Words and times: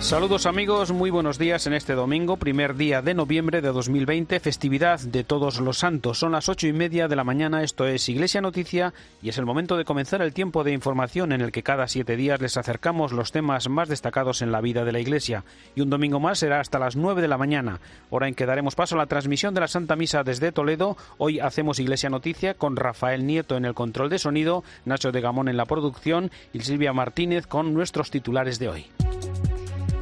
Saludos 0.00 0.46
amigos, 0.46 0.92
muy 0.92 1.10
buenos 1.10 1.38
días 1.38 1.66
en 1.66 1.74
este 1.74 1.92
domingo, 1.92 2.38
primer 2.38 2.74
día 2.74 3.02
de 3.02 3.12
noviembre 3.12 3.60
de 3.60 3.68
2020, 3.68 4.40
festividad 4.40 4.98
de 4.98 5.24
todos 5.24 5.60
los 5.60 5.78
santos. 5.78 6.18
Son 6.18 6.32
las 6.32 6.48
ocho 6.48 6.66
y 6.66 6.72
media 6.72 7.06
de 7.06 7.16
la 7.16 7.22
mañana, 7.22 7.62
esto 7.62 7.86
es 7.86 8.08
Iglesia 8.08 8.40
Noticia 8.40 8.94
y 9.20 9.28
es 9.28 9.36
el 9.36 9.44
momento 9.44 9.76
de 9.76 9.84
comenzar 9.84 10.22
el 10.22 10.32
tiempo 10.32 10.64
de 10.64 10.72
información 10.72 11.32
en 11.32 11.42
el 11.42 11.52
que 11.52 11.62
cada 11.62 11.86
siete 11.86 12.16
días 12.16 12.40
les 12.40 12.56
acercamos 12.56 13.12
los 13.12 13.30
temas 13.30 13.68
más 13.68 13.90
destacados 13.90 14.40
en 14.40 14.50
la 14.52 14.62
vida 14.62 14.84
de 14.84 14.92
la 14.92 15.00
Iglesia. 15.00 15.44
Y 15.76 15.82
un 15.82 15.90
domingo 15.90 16.18
más 16.18 16.38
será 16.38 16.60
hasta 16.60 16.78
las 16.78 16.96
nueve 16.96 17.20
de 17.20 17.28
la 17.28 17.38
mañana, 17.38 17.78
hora 18.08 18.26
en 18.26 18.34
que 18.34 18.46
daremos 18.46 18.74
paso 18.74 18.94
a 18.94 18.98
la 18.98 19.06
transmisión 19.06 19.52
de 19.52 19.60
la 19.60 19.68
Santa 19.68 19.96
Misa 19.96 20.24
desde 20.24 20.50
Toledo. 20.50 20.96
Hoy 21.18 21.40
hacemos 21.40 21.78
Iglesia 21.78 22.08
Noticia 22.08 22.54
con 22.54 22.74
Rafael 22.74 23.26
Nieto 23.26 23.56
en 23.56 23.66
el 23.66 23.74
control 23.74 24.08
de 24.08 24.18
sonido, 24.18 24.64
Nacho 24.86 25.12
de 25.12 25.20
Gamón 25.20 25.48
en 25.48 25.58
la 25.58 25.66
producción 25.66 26.30
y 26.54 26.60
Silvia 26.60 26.94
Martínez 26.94 27.46
con 27.46 27.74
nuestros 27.74 28.10
titulares 28.10 28.58
de 28.58 28.68
hoy. 28.70 28.86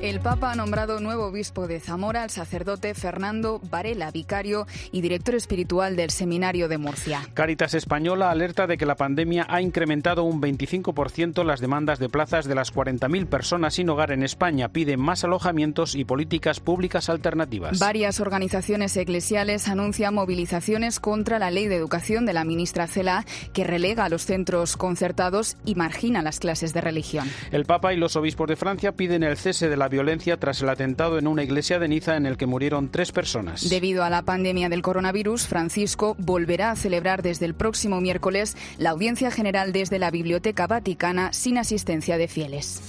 El 0.01 0.21
Papa 0.21 0.53
ha 0.53 0.55
nombrado 0.55 1.01
nuevo 1.01 1.27
obispo 1.27 1.67
de 1.67 1.81
Zamora 1.81 2.23
al 2.23 2.31
sacerdote 2.31 2.95
Fernando 2.95 3.61
Varela, 3.69 4.13
vicario 4.13 4.65
y 4.93 5.01
director 5.01 5.35
espiritual 5.35 5.97
del 5.97 6.11
Seminario 6.11 6.69
de 6.69 6.79
Murcia. 6.79 7.23
Caritas 7.35 7.75
Española 7.75 8.31
alerta 8.31 8.69
de 8.69 8.79
que 8.79 8.87
la 8.87 8.95
pandemia 8.95 9.45
ha 9.49 9.61
incrementado 9.61 10.23
un 10.23 10.41
25% 10.41 11.43
las 11.43 11.61
demandas 11.61 11.99
de 11.99 12.09
plazas 12.09 12.47
de 12.47 12.55
las 12.55 12.73
40.000 12.73 13.27
personas 13.27 13.75
sin 13.75 13.91
hogar 13.91 14.13
en 14.13 14.23
España. 14.23 14.69
Pide 14.69 14.97
más 14.97 15.25
alojamientos 15.25 15.97
y 15.97 16.05
políticas 16.05 16.61
públicas 16.61 17.09
alternativas. 17.09 17.81
Varias 17.81 18.21
organizaciones 18.21 18.97
eclesiales 18.97 19.67
anuncian 19.67 20.15
movilizaciones 20.15 21.01
contra 21.01 21.41
la 21.41 21.51
ley 21.51 21.67
de 21.67 21.75
educación 21.75 22.25
de 22.25 22.35
la 22.35 22.45
ministra 22.45 22.87
Cela, 22.87 23.27
que 23.53 23.65
relega 23.65 24.05
a 24.05 24.09
los 24.09 24.23
centros 24.23 24.77
concertados 24.77 25.57
y 25.65 25.75
margina 25.75 26.23
las 26.23 26.39
clases 26.39 26.73
de 26.73 26.83
religión. 26.83 27.29
El 27.51 27.65
Papa 27.65 27.93
y 27.93 27.97
los 27.97 28.15
obispos 28.15 28.47
de 28.47 28.55
Francia 28.55 28.93
piden 28.93 29.25
el 29.25 29.37
cese 29.37 29.69
de 29.69 29.77
la 29.77 29.88
violencia 29.89 30.39
tras 30.39 30.63
el 30.63 30.69
atentado 30.69 31.19
en 31.19 31.27
una 31.27 31.43
iglesia 31.43 31.79
de 31.79 31.89
Niza 31.89 32.17
en 32.17 32.27
el 32.27 32.37
que 32.37 32.47
murieron 32.47 32.91
tres 32.91 33.13
personas. 33.13 33.69
Debido 33.69 34.05
a 34.05 34.11
la 34.11 34.23
pandemia 34.23 34.69
del 34.69 34.83
coronavirus, 34.83 35.47
Francisco 35.47 36.15
volverá 36.19 36.71
a 36.71 36.77
celebrar 36.77 37.23
desde 37.23 37.47
el 37.47 37.55
próximo 37.55 38.01
miércoles 38.01 38.57
la 38.79 38.91
audiencia 38.91 39.31
general 39.31 39.73
desde 39.73 39.99
la 39.99 40.11
Biblioteca 40.11 40.67
Vaticana 40.67 41.33
sin 41.33 41.59
asistencia 41.59 42.19
de 42.19 42.29
fieles. 42.29 42.81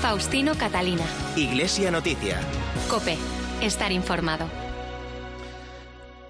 Faustino 0.00 0.54
Catalina. 0.56 1.04
Iglesia 1.36 1.90
Noticia. 1.90 2.40
Cope. 2.88 3.16
Estar 3.60 3.92
informado. 3.92 4.71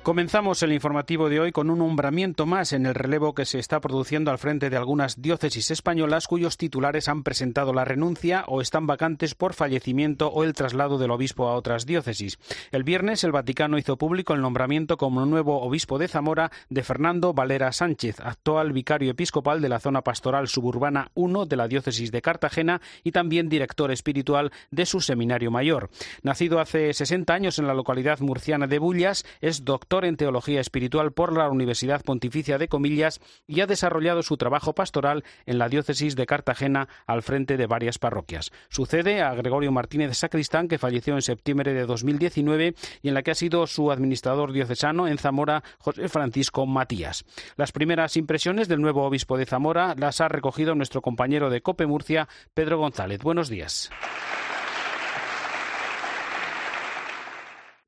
Comenzamos 0.02 0.60
el 0.64 0.72
informativo 0.72 1.28
de 1.28 1.38
hoy 1.38 1.52
con 1.52 1.70
un 1.70 1.78
nombramiento 1.78 2.44
más 2.44 2.72
en 2.72 2.86
el 2.86 2.94
relevo 2.96 3.36
que 3.36 3.44
se 3.44 3.60
está 3.60 3.80
produciendo 3.80 4.32
al 4.32 4.38
frente 4.38 4.68
de 4.68 4.76
algunas 4.76 5.22
diócesis 5.22 5.70
españolas 5.70 6.26
cuyos 6.26 6.56
titulares 6.56 7.08
han 7.08 7.22
presentado 7.22 7.72
la 7.72 7.84
renuncia 7.84 8.44
o 8.48 8.60
están 8.60 8.88
vacantes 8.88 9.36
por 9.36 9.54
fallecimiento 9.54 10.26
o 10.26 10.42
el 10.42 10.54
traslado 10.54 10.98
del 10.98 11.12
obispo 11.12 11.46
a 11.46 11.54
otras 11.54 11.86
diócesis. 11.86 12.40
El 12.72 12.82
viernes 12.82 13.22
el 13.22 13.30
Vaticano 13.30 13.78
hizo 13.78 13.96
público 13.96 14.34
el 14.34 14.40
nombramiento 14.40 14.96
como 14.96 15.24
nuevo 15.24 15.62
obispo 15.62 15.98
de 15.98 16.08
Zamora 16.08 16.50
de 16.68 16.82
Fernando 16.82 17.32
Valera 17.32 17.70
Sánchez, 17.70 18.18
actual 18.18 18.72
vicario 18.72 19.12
episcopal 19.12 19.60
de 19.60 19.68
la 19.68 19.78
zona 19.78 20.02
pastoral 20.02 20.48
suburbana 20.48 21.12
1 21.14 21.46
de 21.46 21.56
la 21.56 21.68
diócesis 21.68 22.10
de 22.10 22.22
Cartagena 22.22 22.80
y 23.04 23.12
también 23.12 23.48
director 23.48 23.92
espiritual 23.92 24.50
de 24.72 24.84
su 24.84 25.00
seminario 25.00 25.52
mayor. 25.52 25.90
Nacido 26.24 26.58
hace 26.58 26.92
60 26.92 27.32
años 27.32 27.60
en 27.60 27.68
la 27.68 27.74
localidad 27.74 28.18
murciana 28.18 28.66
de 28.66 28.80
Bullas, 28.80 29.24
es 29.40 29.64
doctor 29.64 29.91
en 30.00 30.16
Teología 30.16 30.60
Espiritual 30.60 31.12
por 31.12 31.36
la 31.36 31.50
Universidad 31.50 32.02
Pontificia 32.02 32.56
de 32.56 32.66
Comillas 32.66 33.20
y 33.46 33.60
ha 33.60 33.66
desarrollado 33.66 34.22
su 34.22 34.38
trabajo 34.38 34.74
pastoral 34.74 35.22
en 35.44 35.58
la 35.58 35.68
diócesis 35.68 36.16
de 36.16 36.24
Cartagena 36.24 36.88
al 37.06 37.22
frente 37.22 37.58
de 37.58 37.66
varias 37.66 37.98
parroquias. 37.98 38.52
Sucede 38.70 39.20
a 39.20 39.34
Gregorio 39.34 39.70
Martínez 39.70 40.16
Sacristán, 40.16 40.66
que 40.66 40.78
falleció 40.78 41.14
en 41.14 41.20
septiembre 41.20 41.74
de 41.74 41.84
2019 41.84 42.74
y 43.02 43.08
en 43.08 43.14
la 43.14 43.22
que 43.22 43.32
ha 43.32 43.34
sido 43.34 43.66
su 43.66 43.92
administrador 43.92 44.52
diocesano 44.52 45.08
en 45.08 45.18
Zamora, 45.18 45.62
José 45.78 46.08
Francisco 46.08 46.64
Matías. 46.64 47.26
Las 47.56 47.72
primeras 47.72 48.16
impresiones 48.16 48.68
del 48.68 48.80
nuevo 48.80 49.04
obispo 49.04 49.36
de 49.36 49.44
Zamora 49.44 49.94
las 49.98 50.22
ha 50.22 50.28
recogido 50.28 50.74
nuestro 50.74 51.02
compañero 51.02 51.50
de 51.50 51.60
Cope 51.60 51.86
Murcia, 51.86 52.28
Pedro 52.54 52.78
González. 52.78 53.20
Buenos 53.22 53.50
días. 53.50 53.90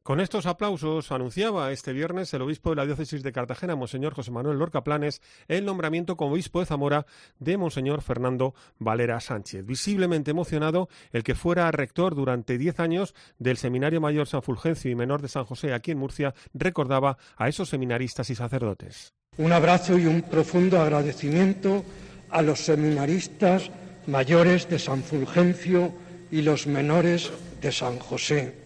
Con 0.04 0.20
estos 0.20 0.44
aplausos 0.44 1.10
anunciaba 1.12 1.72
este 1.72 1.94
viernes 1.94 2.34
el 2.34 2.42
obispo 2.42 2.68
de 2.68 2.76
la 2.76 2.84
diócesis 2.84 3.22
de 3.22 3.32
Cartagena, 3.32 3.74
Monseñor 3.74 4.12
José 4.12 4.30
Manuel 4.30 4.58
Lorca 4.58 4.84
Planes, 4.84 5.22
el 5.48 5.64
nombramiento 5.64 6.18
como 6.18 6.34
obispo 6.34 6.60
de 6.60 6.66
Zamora 6.66 7.06
de 7.38 7.56
Monseñor 7.56 8.02
Fernando 8.02 8.54
Valera 8.78 9.18
Sánchez. 9.20 9.64
Visiblemente 9.64 10.32
emocionado, 10.32 10.90
el 11.10 11.22
que 11.22 11.34
fuera 11.34 11.70
rector 11.70 12.14
durante 12.14 12.58
diez 12.58 12.80
años 12.80 13.14
del 13.38 13.56
Seminario 13.56 14.02
Mayor 14.02 14.26
San 14.26 14.42
Fulgencio 14.42 14.90
y 14.90 14.94
Menor 14.94 15.22
de 15.22 15.28
San 15.28 15.46
José 15.46 15.72
aquí 15.72 15.92
en 15.92 16.00
Murcia, 16.00 16.34
recordaba 16.52 17.16
a 17.38 17.48
esos 17.48 17.70
seminaristas 17.70 18.28
y 18.28 18.34
sacerdotes. 18.34 19.14
Un 19.38 19.52
abrazo 19.52 19.96
y 19.96 20.04
un 20.04 20.20
profundo 20.20 20.82
agradecimiento 20.82 21.82
a 22.28 22.42
los 22.42 22.60
seminaristas 22.60 23.70
mayores 24.06 24.68
de 24.68 24.78
San 24.78 25.02
Fulgencio 25.02 25.94
y 26.30 26.42
los 26.42 26.66
menores 26.66 27.32
de 27.62 27.72
San 27.72 27.98
José 27.98 28.63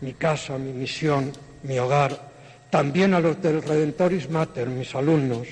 mi 0.00 0.14
casa, 0.14 0.58
mi 0.58 0.72
misión, 0.72 1.32
mi 1.62 1.78
hogar, 1.78 2.30
también 2.70 3.14
a 3.14 3.20
los 3.20 3.40
del 3.42 3.62
Redentoris 3.62 4.30
Mater, 4.30 4.68
mis 4.68 4.94
alumnos. 4.94 5.48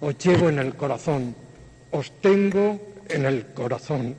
Os 0.00 0.18
llevo 0.18 0.48
en 0.48 0.58
el 0.58 0.74
corazón, 0.74 1.34
os 1.90 2.20
tengo 2.20 2.80
en 3.08 3.24
el 3.24 3.46
corazón. 3.52 4.16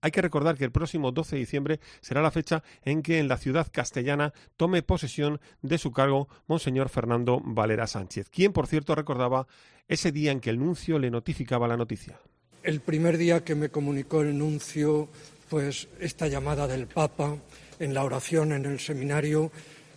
Hay 0.00 0.10
que 0.10 0.20
recordar 0.20 0.56
que 0.56 0.64
el 0.64 0.70
próximo 0.70 1.12
12 1.12 1.36
de 1.36 1.40
diciembre 1.40 1.80
será 2.02 2.20
la 2.20 2.30
fecha 2.30 2.62
en 2.84 3.02
que 3.02 3.18
en 3.18 3.26
la 3.26 3.38
ciudad 3.38 3.68
castellana 3.72 4.34
tome 4.58 4.82
posesión 4.82 5.40
de 5.62 5.78
su 5.78 5.92
cargo 5.92 6.28
Monseñor 6.46 6.90
Fernando 6.90 7.40
Valera 7.42 7.86
Sánchez, 7.86 8.28
quien, 8.28 8.52
por 8.52 8.66
cierto, 8.66 8.94
recordaba 8.94 9.46
ese 9.88 10.12
día 10.12 10.30
en 10.30 10.40
que 10.40 10.50
el 10.50 10.58
nuncio 10.58 10.98
le 10.98 11.10
notificaba 11.10 11.68
la 11.68 11.78
noticia. 11.78 12.18
El 12.62 12.80
primer 12.80 13.16
día 13.16 13.44
que 13.44 13.54
me 13.54 13.70
comunicó 13.70 14.20
el 14.20 14.36
nuncio, 14.36 15.08
pues 15.48 15.88
esta 16.00 16.28
llamada 16.28 16.66
del 16.66 16.86
Papa, 16.86 17.36
en 17.78 17.94
la 17.94 18.04
oración 18.04 18.52
en 18.52 18.64
el 18.64 18.80
seminario, 18.80 19.50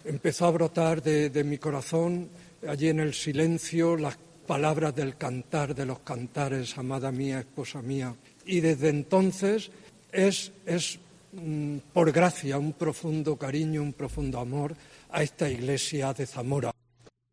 empezó 0.06 0.46
a 0.46 0.52
brotar 0.52 1.02
de, 1.02 1.44
mi 1.44 1.58
corazón, 1.58 2.30
allí 2.68 2.90
en 2.90 3.00
el 3.00 3.14
silencio, 3.14 3.98
las 3.98 4.18
palabras 4.46 4.96
del 4.96 5.18
cantar 5.18 5.76
de 5.76 5.86
los 5.86 6.00
cantares, 6.00 6.78
amada 6.78 7.12
mía, 7.12 7.40
esposa 7.40 7.82
mía. 7.82 8.16
Y 8.46 8.62
desde 8.62 8.90
entonces 8.90 9.70
es, 10.12 10.52
es 10.66 11.00
mm, 11.34 11.78
por 11.94 12.12
gracia 12.12 12.58
un 12.58 12.74
profundo 12.74 13.36
cariño, 13.36 13.82
un 13.82 13.94
profundo 13.94 14.40
amor 14.40 14.76
a 15.12 15.24
esta 15.24 15.50
iglesia 15.50 16.14
de 16.14 16.26
Zamora. 16.26 16.77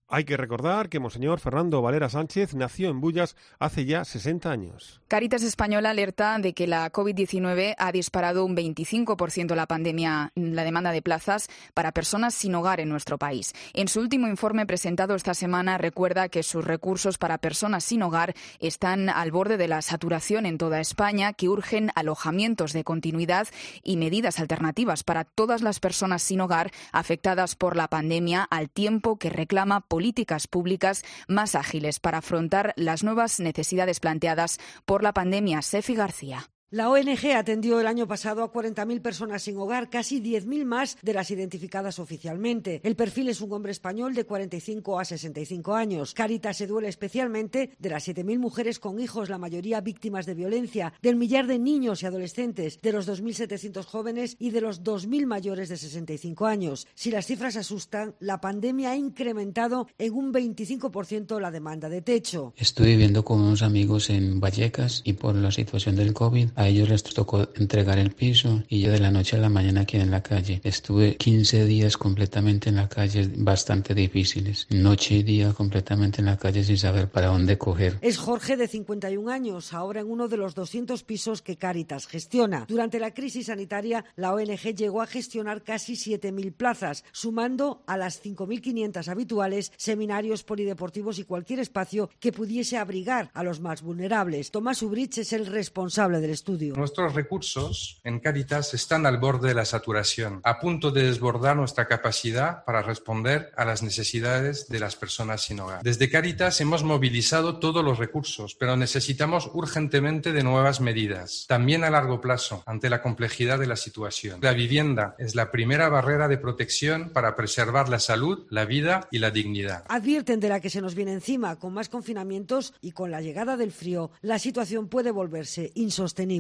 Hay 0.07 0.25
que 0.25 0.37
recordar 0.37 0.91
que 0.91 1.01
Monseñor 1.01 1.41
Fernando 1.41 1.81
Valera 1.81 2.11
Sánchez 2.11 2.55
nació 2.55 2.91
en 2.91 3.01
Bullas 3.01 3.37
hace 3.59 3.87
ya 3.87 4.05
60 4.05 4.51
años. 4.51 5.01
Caritas 5.09 5.43
Española 5.43 5.91
alerta 5.91 6.39
de 6.39 6.53
que 6.53 6.67
la 6.67 6.93
COVID-19 6.93 7.75
ha 7.79 7.91
disparado 7.91 8.45
un 8.45 8.55
25% 8.55 9.55
la 9.55 9.67
pandemia, 9.67 10.31
la 10.35 10.63
demanda 10.63 10.93
de 10.93 11.01
plazas 11.01 11.49
para 11.73 11.93
personas 11.93 12.35
sin 12.35 12.55
hogar 12.55 12.81
en 12.81 12.91
nuestro 12.91 13.17
país. 13.17 13.55
En 13.73 13.89
su 13.89 14.01
último 14.01 14.29
informe 14.29 14.67
presentado 14.67 15.15
esta 15.15 15.33
semana 15.33 15.79
recuerda 15.79 16.29
que 16.29 16.43
sus 16.43 16.65
recursos 16.65 17.17
para 17.17 17.39
personas 17.39 17.83
sin 17.83 18.03
hogar 18.03 18.35
están 18.61 19.09
al 19.09 19.33
borde 19.33 19.57
de 19.57 19.69
la 19.69 19.81
saturación 19.81 20.45
en 20.45 20.59
toda 20.59 20.81
España, 20.81 21.33
que 21.33 21.49
urgen 21.49 21.91
alojamientos 21.95 22.73
de 22.73 22.85
continuidad 22.85 23.49
y 23.83 23.97
medidas 23.97 24.39
alternativas 24.39 25.03
para 25.03 25.25
todas 25.25 25.63
las 25.63 25.81
personas 25.81 26.23
sin 26.23 26.43
hogar 26.43 26.71
afectadas 26.93 27.57
por 27.57 27.75
la 27.75 27.89
pandemia, 27.89 28.43
al 28.43 28.69
tiempo 28.69 29.19
que 29.19 29.31
reclama 29.31 29.81
políticas 29.81 30.04
públicas 30.51 31.05
más 31.29 31.55
ágiles 31.55 32.01
para 32.01 32.19
afrontar 32.19 32.75
las 32.77 33.03
nuevas 33.05 33.41
necesidades 33.41 34.01
planteadas 34.01 34.59
por 34.85 35.03
la 35.03 35.13
pandemia. 35.13 35.63
Sefi 35.63 35.95
García. 35.95 36.54
La 36.75 36.91
ONG 36.91 37.31
atendió 37.37 37.79
el 37.79 37.87
año 37.87 38.09
pasado 38.09 38.43
a 38.43 38.53
40.000 38.53 39.01
personas 39.01 39.45
sin 39.45 39.57
hogar, 39.59 39.89
casi 39.91 40.21
10.000 40.21 40.65
más 40.65 40.99
de 41.03 41.15
las 41.15 41.31
identificadas 41.31 42.01
oficialmente. 42.01 42.81
El 42.83 42.97
perfil 42.97 43.29
es 43.29 43.41
un 43.41 43.53
hombre 43.53 43.71
español 43.71 44.13
de 44.13 44.25
45 44.25 44.99
a 44.99 45.05
65 45.05 45.73
años. 45.77 46.15
Caritas 46.15 46.57
se 46.57 46.67
duele 46.67 46.89
especialmente 46.89 47.71
de 47.79 47.91
las 47.91 48.09
7.000 48.09 48.41
mujeres 48.41 48.81
con 48.81 48.99
hijos, 48.99 49.29
la 49.29 49.39
mayoría 49.39 49.81
víctimas 49.83 50.27
de 50.27 50.35
violencia, 50.35 50.95
del 51.01 51.15
millar 51.15 51.47
de 51.47 51.61
niños 51.61 52.03
y 52.03 52.07
adolescentes, 52.07 52.81
de 52.83 52.91
los 52.91 53.09
2.700 53.09 53.85
jóvenes 53.85 54.35
y 54.41 54.51
de 54.51 54.61
los 54.61 54.83
2.000 54.83 55.27
mayores 55.27 55.69
de 55.69 55.77
65 55.77 56.45
años. 56.45 56.89
Si 56.97 57.13
las 57.13 57.27
cifras 57.27 57.55
asustan, 57.55 58.17
la 58.19 58.41
pandemia 58.41 58.91
ha 58.91 58.97
incrementado 58.97 59.87
en 59.97 60.13
un 60.13 60.35
25% 60.35 61.39
la 61.39 61.53
demanda 61.53 61.89
de 61.89 62.03
techo. 62.03 62.53
Estoy 62.57 62.87
viviendo 62.89 63.25
con 63.25 63.41
unos 63.41 63.63
amigos 63.63 64.11
en 64.11 64.41
Vallecas 64.41 65.03
y 65.05 65.13
por 65.13 65.37
la 65.37 65.53
situación 65.53 65.95
del 65.95 66.13
COVID 66.13 66.49
A 66.65 66.69
ellos 66.69 66.89
les 66.89 67.03
tocó 67.03 67.47
entregar 67.57 67.99
el 67.99 68.13
piso 68.13 68.63
y 68.71 68.81
yo 68.81 68.91
de 68.91 68.99
la 68.99 69.11
noche 69.11 69.37
a 69.37 69.39
la 69.39 69.51
mañana 69.51 69.83
aquí 69.83 69.99
en 69.99 70.11
la 70.11 70.23
calle. 70.23 70.63
Estuve 70.65 71.17
15 71.17 71.67
días 71.67 71.99
completamente 71.99 72.71
en 72.71 72.77
la 72.77 72.89
calle, 72.89 73.31
bastante 73.37 73.93
difíciles. 73.93 74.67
Noche 74.71 75.17
y 75.17 75.23
día 75.23 75.53
completamente 75.53 76.23
en 76.23 76.25
la 76.25 76.39
calle 76.39 76.65
sin 76.65 76.79
saber 76.79 77.11
para 77.11 77.27
dónde 77.27 77.59
coger. 77.59 77.99
Es 78.01 78.17
Jorge 78.17 78.57
de 78.57 78.67
51 78.67 79.31
años, 79.31 79.75
ahora 79.75 80.01
en 80.01 80.11
uno 80.11 80.27
de 80.27 80.39
los 80.39 80.55
200 80.55 81.03
pisos 81.03 81.43
que 81.43 81.59
Cáritas 81.59 82.07
gestiona. 82.07 82.65
Durante 82.67 82.99
la 82.99 83.13
crisis 83.13 83.49
sanitaria, 83.49 84.07
la 84.17 84.33
ONG 84.33 84.75
llegó 84.75 85.03
a 85.03 85.07
gestionar 85.07 85.65
casi 85.65 85.97
7.000 85.97 86.55
plazas, 86.55 87.05
sumando 87.13 87.83
a 87.87 87.99
las 87.99 88.25
5.500 88.25 89.07
habituales 89.09 89.71
seminarios 89.77 90.45
polideportivos 90.45 91.19
y 91.19 91.25
cualquier 91.25 91.61
espacio 91.61 92.09
que 92.21 92.33
pudiese 92.33 92.79
abrigar 92.79 93.31
a 93.35 93.43
los 93.43 93.61
más 93.61 93.83
vulnerables. 93.83 94.51
Tomás 94.51 94.81
Ubrich 94.81 95.19
es 95.19 95.35
el 95.35 95.45
responsable 95.45 96.21
del 96.21 96.31
estudio. 96.31 96.44
Nuestros 96.47 97.15
recursos 97.15 98.01
en 98.05 98.21
Cáritas 98.21 98.75
están 98.75 99.07
al 99.07 99.19
borde 99.19 99.49
de 99.49 99.55
la 99.55 99.65
saturación, 99.65 100.41
a 100.45 100.61
punto 100.61 100.91
de 100.91 101.05
desbordar 101.05 101.57
nuestra 101.57 101.87
capacidad 101.87 102.65
para 102.65 102.83
responder 102.83 103.51
a 103.57 103.65
las 103.65 103.83
necesidades 103.83 104.69
de 104.69 104.79
las 104.79 104.95
personas 104.95 105.43
sin 105.43 105.61
hogar. 105.61 105.83
Desde 105.83 106.11
Cáritas 106.11 106.61
hemos 106.61 106.85
movilizado 106.85 107.59
todos 107.59 107.83
los 107.83 107.99
recursos, 107.99 108.55
pero 108.55 108.77
necesitamos 108.77 109.51
urgentemente 109.55 110.33
de 110.33 110.43
nuevas 110.43 110.83
medidas, 110.83 111.47
también 111.49 111.83
a 111.83 111.91
largo 111.91 112.21
plazo, 112.21 112.63
ante 112.67 112.91
la 112.91 113.01
complejidad 113.01 113.59
de 113.59 113.67
la 113.67 113.77
situación. 113.77 114.41
La 114.43 114.53
vivienda 114.53 115.15
es 115.19 115.35
la 115.35 115.51
primera 115.51 115.89
barrera 115.89 116.29
de 116.29 116.37
protección 116.37 117.11
para 117.11 117.37
preservar 117.37 117.89
la 117.89 118.01
salud, 118.01 118.47
la 118.51 118.67
vida 118.67 119.09
y 119.11 119.19
la 119.19 119.31
dignidad. 119.31 119.85
Advierten 119.89 120.41
de 120.41 120.51
la 120.51 120.61
que 120.61 120.71
se 120.71 120.83
nos 120.83 120.95
viene 120.95 121.13
encima 121.13 121.57
con 121.57 121.73
más 121.73 121.89
confinamientos 121.89 122.75
y 122.83 122.93
con 122.93 123.11
la 123.11 123.23
llegada 123.23 123.57
del 123.57 123.73
frío, 123.73 124.11
la 124.21 124.39
situación 124.39 124.89
puede 124.89 125.11
volverse 125.11 125.73
insostenible. 125.75 126.34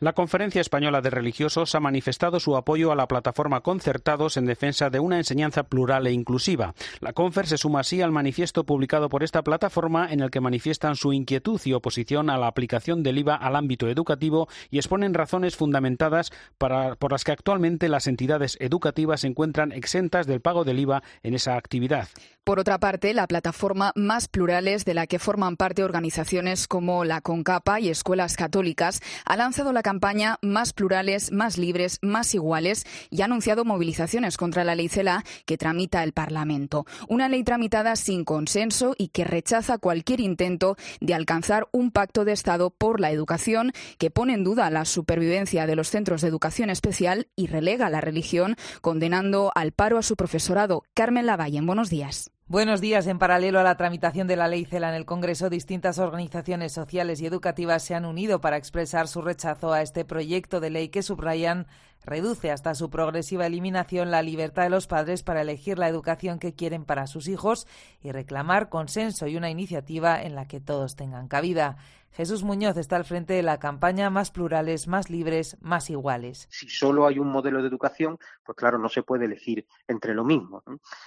La 0.00 0.12
Conferencia 0.12 0.60
Española 0.60 1.00
de 1.00 1.10
Religiosos 1.10 1.74
ha 1.74 1.80
manifestado 1.80 2.40
su 2.40 2.56
apoyo 2.56 2.92
a 2.92 2.96
la 2.96 3.08
plataforma 3.08 3.60
Concertados 3.60 4.36
en 4.36 4.46
defensa 4.46 4.90
de 4.90 5.00
una 5.00 5.18
enseñanza 5.18 5.64
plural 5.64 6.06
e 6.06 6.12
inclusiva. 6.12 6.74
La 7.00 7.12
Confer 7.12 7.46
se 7.46 7.58
suma 7.58 7.80
así 7.80 8.02
al 8.02 8.12
manifiesto 8.12 8.64
publicado 8.64 9.08
por 9.08 9.22
esta 9.22 9.42
plataforma 9.42 10.08
en 10.10 10.20
el 10.20 10.30
que 10.30 10.40
manifiestan 10.40 10.96
su 10.96 11.12
inquietud 11.12 11.60
y 11.64 11.72
oposición 11.72 12.30
a 12.30 12.38
la 12.38 12.46
aplicación 12.46 13.02
del 13.02 13.18
IVA 13.18 13.36
al 13.36 13.56
ámbito 13.56 13.88
educativo 13.88 14.48
y 14.70 14.78
exponen 14.78 15.14
razones 15.14 15.56
fundamentadas 15.56 16.32
para, 16.58 16.96
por 16.96 17.12
las 17.12 17.24
que 17.24 17.32
actualmente 17.32 17.88
las 17.88 18.06
entidades 18.06 18.56
educativas 18.60 19.20
se 19.20 19.28
encuentran 19.28 19.72
exentas 19.72 20.26
del 20.26 20.40
pago 20.40 20.64
del 20.64 20.78
IVA 20.78 21.02
en 21.22 21.34
esa 21.34 21.56
actividad. 21.56 22.08
Por 22.44 22.58
otra 22.58 22.78
parte, 22.78 23.14
la 23.14 23.26
plataforma 23.26 23.92
Más 23.94 24.28
Plurales, 24.28 24.84
de 24.84 24.92
la 24.92 25.06
que 25.06 25.18
forman 25.18 25.56
parte 25.56 25.82
organizaciones 25.82 26.68
como 26.68 27.04
la 27.04 27.22
CONCAPA 27.22 27.80
y 27.80 27.88
escuelas 27.88 28.36
católicas, 28.36 29.00
ha 29.24 29.36
lanzado 29.36 29.72
la 29.72 29.82
campaña 29.82 30.38
Más 30.42 30.72
Plurales, 30.72 31.32
Más 31.32 31.58
Libres, 31.58 31.98
Más 32.02 32.34
Iguales 32.34 32.86
y 33.10 33.22
ha 33.22 33.26
anunciado 33.26 33.64
movilizaciones 33.64 34.36
contra 34.36 34.64
la 34.64 34.74
ley 34.74 34.88
CELA 34.88 35.24
que 35.46 35.58
tramita 35.58 36.02
el 36.02 36.12
Parlamento. 36.12 36.86
Una 37.08 37.28
ley 37.28 37.44
tramitada 37.44 37.96
sin 37.96 38.24
consenso 38.24 38.94
y 38.98 39.08
que 39.08 39.24
rechaza 39.24 39.78
cualquier 39.78 40.20
intento 40.20 40.76
de 41.00 41.14
alcanzar 41.14 41.68
un 41.72 41.90
pacto 41.90 42.24
de 42.24 42.32
Estado 42.32 42.70
por 42.70 43.00
la 43.00 43.10
educación 43.10 43.72
que 43.98 44.10
pone 44.10 44.34
en 44.34 44.44
duda 44.44 44.70
la 44.70 44.84
supervivencia 44.84 45.66
de 45.66 45.76
los 45.76 45.88
centros 45.88 46.22
de 46.22 46.28
educación 46.28 46.70
especial 46.70 47.28
y 47.36 47.46
relega 47.46 47.90
la 47.90 48.00
religión, 48.00 48.56
condenando 48.80 49.52
al 49.54 49.72
paro 49.72 49.98
a 49.98 50.02
su 50.02 50.16
profesorado. 50.16 50.82
Carmen 50.94 51.26
Lavalle, 51.26 51.60
buenos 51.60 51.90
días. 51.90 52.33
Buenos 52.46 52.82
días. 52.82 53.06
En 53.06 53.18
paralelo 53.18 53.58
a 53.58 53.62
la 53.62 53.78
tramitación 53.78 54.26
de 54.26 54.36
la 54.36 54.48
ley 54.48 54.66
CELA 54.66 54.90
en 54.90 54.96
el 54.96 55.06
Congreso, 55.06 55.48
distintas 55.48 55.98
organizaciones 55.98 56.74
sociales 56.74 57.22
y 57.22 57.26
educativas 57.26 57.82
se 57.82 57.94
han 57.94 58.04
unido 58.04 58.42
para 58.42 58.58
expresar 58.58 59.08
su 59.08 59.22
rechazo 59.22 59.72
a 59.72 59.80
este 59.80 60.04
proyecto 60.04 60.60
de 60.60 60.68
ley 60.68 60.90
que 60.90 61.02
subrayan 61.02 61.66
reduce 62.04 62.50
hasta 62.50 62.74
su 62.74 62.90
progresiva 62.90 63.46
eliminación 63.46 64.10
la 64.10 64.20
libertad 64.20 64.64
de 64.64 64.68
los 64.68 64.86
padres 64.86 65.22
para 65.22 65.40
elegir 65.40 65.78
la 65.78 65.88
educación 65.88 66.38
que 66.38 66.52
quieren 66.52 66.84
para 66.84 67.06
sus 67.06 67.28
hijos 67.28 67.66
y 68.02 68.12
reclamar 68.12 68.68
consenso 68.68 69.26
y 69.26 69.38
una 69.38 69.48
iniciativa 69.48 70.22
en 70.22 70.34
la 70.34 70.46
que 70.46 70.60
todos 70.60 70.96
tengan 70.96 71.28
cabida. 71.28 71.78
Jesús 72.14 72.44
Muñoz 72.44 72.76
está 72.76 72.94
al 72.94 73.04
frente 73.04 73.34
de 73.34 73.42
la 73.42 73.58
campaña 73.58 74.08
Más 74.08 74.30
plurales, 74.30 74.86
más 74.86 75.10
libres, 75.10 75.56
más 75.60 75.90
iguales. 75.90 76.46
Si 76.48 76.68
solo 76.68 77.08
hay 77.08 77.18
un 77.18 77.26
modelo 77.26 77.60
de 77.60 77.66
educación, 77.66 78.18
pues 78.44 78.56
claro, 78.56 78.78
no 78.78 78.88
se 78.88 79.02
puede 79.02 79.24
elegir 79.24 79.66
entre 79.88 80.14
lo 80.14 80.22
mismo. 80.22 80.62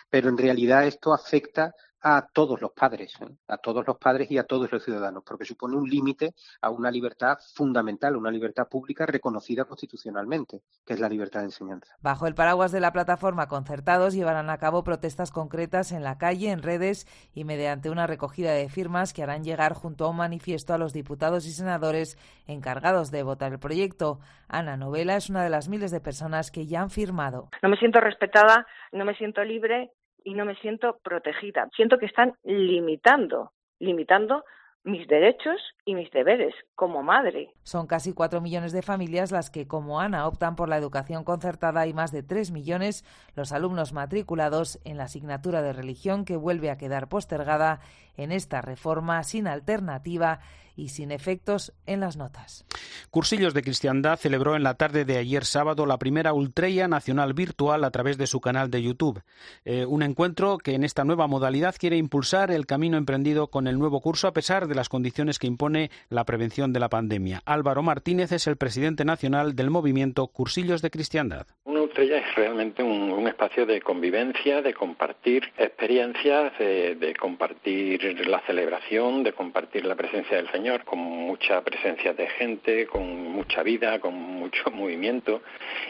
Pero 0.10 0.28
en 0.28 0.38
realidad 0.38 0.86
esto 0.86 1.14
afecta 1.14 1.74
a 2.02 2.28
todos 2.32 2.62
los 2.62 2.72
padres, 2.72 3.14
¿eh? 3.22 3.28
a 3.48 3.58
todos 3.58 3.86
los 3.86 3.98
padres 3.98 4.30
y 4.32 4.38
a 4.38 4.44
todos 4.44 4.72
los 4.72 4.84
ciudadanos, 4.84 5.24
porque 5.26 5.46
supone 5.46 5.76
un 5.76 5.90
límite 5.90 6.34
a 6.62 6.70
una 6.70 6.92
libertad 6.92 7.38
fundamental, 7.56 8.16
una 8.16 8.32
libertad 8.32 8.68
pública 8.68 9.06
reconocida 9.06 9.66
constitucionalmente, 9.66 10.62
que 10.86 10.94
es 10.94 11.00
la 11.00 11.10
libertad 11.10 11.42
de 11.42 11.48
enseñanza. 11.48 11.96
Bajo 12.02 12.28
el 12.28 12.36
paraguas 12.36 12.72
de 12.72 12.80
la 12.80 12.92
plataforma 12.92 13.48
Concertados 13.48 14.14
llevarán 14.14 14.50
a 14.50 14.58
cabo 14.58 14.84
protestas 14.84 15.32
concretas 15.32 15.92
en 15.92 16.04
la 16.04 16.18
calle, 16.18 16.52
en 16.52 16.62
redes 16.62 17.08
y 17.34 17.44
mediante 17.44 17.90
una 17.90 18.08
recogida 18.08 18.52
de 18.52 18.70
firmas 18.70 19.14
que 19.14 19.24
harán 19.24 19.44
llegar 19.44 19.74
junto 19.74 20.06
a 20.06 20.10
un 20.10 20.18
manifiesto 20.18 20.74
a 20.74 20.78
los 20.78 20.94
diputados 20.94 21.46
y 21.46 21.52
senadores 21.52 22.18
encargados 22.46 23.12
de 23.12 23.24
votar 23.24 23.54
el 23.54 23.60
proyecto. 23.60 24.20
Ana 24.48 24.78
Novela 24.78 25.16
es 25.16 25.30
una 25.30 25.44
de 25.44 25.50
las 25.50 25.68
miles 25.70 25.92
de 25.92 26.00
personas 26.00 26.52
que 26.52 26.68
ya 26.68 26.82
han 26.82 26.90
firmado. 26.90 27.50
No 27.62 27.70
me 27.70 27.78
siento 27.78 28.00
respetada, 28.00 28.68
no 28.92 29.06
me 29.06 29.16
siento 29.16 29.44
libre 29.44 29.92
y 30.28 30.34
no 30.34 30.44
me 30.44 30.56
siento 30.56 31.00
protegida. 31.02 31.70
Siento 31.74 31.98
que 31.98 32.06
están 32.06 32.34
limitando, 32.44 33.54
limitando 33.80 34.44
mis 34.84 35.08
derechos 35.08 35.56
y 35.86 35.96
mis 35.96 36.12
deberes 36.12 36.54
como 36.76 37.02
madre. 37.02 37.54
Son 37.64 37.88
casi 37.88 38.12
cuatro 38.12 38.42
millones 38.42 38.74
de 38.74 38.82
familias 38.82 39.32
las 39.32 39.50
que, 39.50 39.68
como 39.68 40.02
Ana, 40.02 40.28
optan 40.28 40.58
por 40.58 40.68
la 40.68 40.76
educación 40.76 41.24
concertada 41.24 41.88
y 41.88 41.94
más 41.94 42.12
de 42.12 42.24
tres 42.24 42.52
millones 42.52 43.06
los 43.36 43.54
alumnos 43.54 43.94
matriculados 43.94 44.82
en 44.84 44.98
la 44.98 45.06
asignatura 45.06 45.62
de 45.62 45.72
religión 45.72 46.26
que 46.26 46.36
vuelve 46.36 46.72
a 46.72 46.78
quedar 46.78 47.08
postergada 47.08 47.80
en 48.18 48.34
esta 48.34 48.62
reforma 48.62 49.24
sin 49.24 49.48
alternativa 49.48 50.40
y 50.78 50.90
sin 50.90 51.12
efectos 51.12 51.74
en 51.86 52.00
las 52.00 52.16
notas. 52.16 52.66
Cursillos 53.10 53.54
de 53.54 53.64
Cristiandad 53.64 54.18
celebró 54.18 54.56
en 54.56 54.64
la 54.64 54.76
tarde 54.76 55.04
de 55.04 55.18
ayer 55.18 55.44
sábado 55.44 55.86
la 55.86 55.98
primera 55.98 56.32
Ultreya 56.32 56.88
Nacional 56.88 57.34
Virtual 57.34 57.84
a 57.84 57.92
través 57.92 58.18
de 58.18 58.28
su 58.28 58.40
canal 58.40 58.72
de 58.72 58.84
YouTube. 58.84 59.22
Eh, 59.66 59.86
un 59.86 60.04
encuentro 60.04 60.58
que 60.60 60.76
en 60.76 60.84
esta 60.84 61.04
nueva 61.04 61.28
modalidad 61.28 61.76
quiere 61.78 61.98
impulsar 61.98 62.52
el 62.52 62.66
camino 62.66 62.98
emprendido 62.98 63.48
con 63.48 63.68
el 63.68 63.80
nuevo 63.80 64.00
curso 64.00 64.28
a 64.28 64.34
pesar 64.34 64.68
de 64.68 64.76
las 64.76 64.88
condiciones 64.88 65.40
que 65.40 65.48
impone 65.48 65.92
la 66.10 66.24
prevención 66.24 66.72
de 66.72 66.80
la 66.80 66.90
pandemia. 66.90 67.42
Álvaro 67.46 67.82
Martínez 67.82 68.32
es 68.32 68.48
el 68.48 68.58
presidente 68.58 69.04
nacional 69.04 69.56
del 69.56 69.72
movimiento 69.72 70.28
Cursillos 70.28 70.82
de 70.82 70.92
Cristiandad. 70.92 71.48
Ultreya 71.88 72.18
es 72.18 72.36
realmente 72.36 72.84
un, 72.84 73.26
espacio 73.28 73.66
de 73.66 73.82
convivencia, 73.82 74.62
de 74.62 74.74
compartir 74.74 75.50
experiencias, 75.58 76.52
de 76.60 77.16
compartir 77.18 78.28
la 78.28 78.42
celebración, 78.42 79.24
de 79.24 79.32
compartir 79.32 79.86
la 79.86 79.96
presencia 79.96 80.36
del 80.36 80.52
Señor 80.52 80.84
con 80.84 81.00
mucha 81.00 81.62
presencia 81.62 82.14
de 82.14 82.28
gente, 82.28 82.88
con 82.88 83.32
mucha 83.32 83.64
vida, 83.64 84.00
con 84.00 84.14
mucho 84.16 84.70
movimiento. 84.72 85.42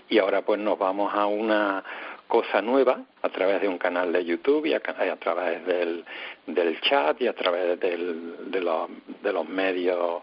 Y 0.08 0.20
ahora 0.20 0.44
pues 0.44 0.60
nos 0.60 0.78
vamos 0.78 1.12
a 1.16 1.26
una 1.26 1.84
cosa 2.28 2.62
nueva 2.62 3.02
a 3.24 3.30
través 3.30 3.60
de 3.62 3.68
un 3.68 3.80
canal 3.80 4.14
de 4.14 4.24
YouTube 4.24 4.68
y 4.68 4.74
a, 4.74 4.80
través 4.80 5.66
del, 5.66 6.06
del, 6.46 6.80
chat 6.82 7.20
y 7.22 7.28
a 7.28 7.34
través 7.34 7.80
del, 7.80 8.52
de, 8.52 8.62
los, 8.62 8.88
de 9.24 9.34
los 9.34 9.50
medios 9.50 10.22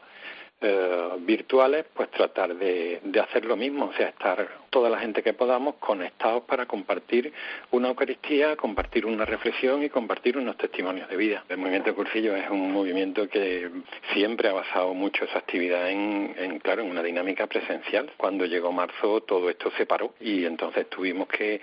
eh, 0.61 1.09
virtuales, 1.19 1.85
pues 1.95 2.11
tratar 2.11 2.55
de, 2.57 3.01
de, 3.03 3.21
hacer 3.21 3.45
lo 3.45 3.57
mismo, 3.57 3.87
o 3.87 3.93
sea, 3.95 4.09
estar 4.09 4.49
toda 4.71 4.89
la 4.89 4.99
gente 4.99 5.23
que 5.23 5.35
podamos 5.35 5.75
conectados 5.77 6.45
para 6.45 6.67
compartir 6.67 7.33
una 7.71 7.89
Eucaristía, 7.89 8.57
compartir 8.57 9.05
una 9.05 9.25
reflexión 9.25 9.83
y 9.83 9.91
compartir 9.91 10.39
unos 10.39 10.57
testimonios 10.57 11.09
de 11.09 11.17
vida. 11.17 11.45
El 11.49 11.59
movimiento 11.59 11.95
Cursillo 11.95 12.35
es 12.37 12.49
un 12.49 12.73
movimiento 12.73 13.29
que 13.29 13.71
siempre 14.13 14.49
ha 14.49 14.53
basado 14.53 14.95
mucho 14.95 15.25
esa 15.25 15.39
actividad 15.39 15.91
en, 15.91 16.35
en, 16.39 16.59
claro, 16.61 16.83
en 16.83 16.91
una 16.91 17.03
dinámica 17.03 17.47
presencial. 17.47 18.11
Cuando 18.17 18.47
llegó 18.47 18.73
marzo 18.73 19.21
todo 19.23 19.51
esto 19.51 19.71
se 19.77 19.87
paró 19.87 20.15
y 20.21 20.45
entonces 20.45 20.89
tuvimos 20.89 21.29
que 21.29 21.61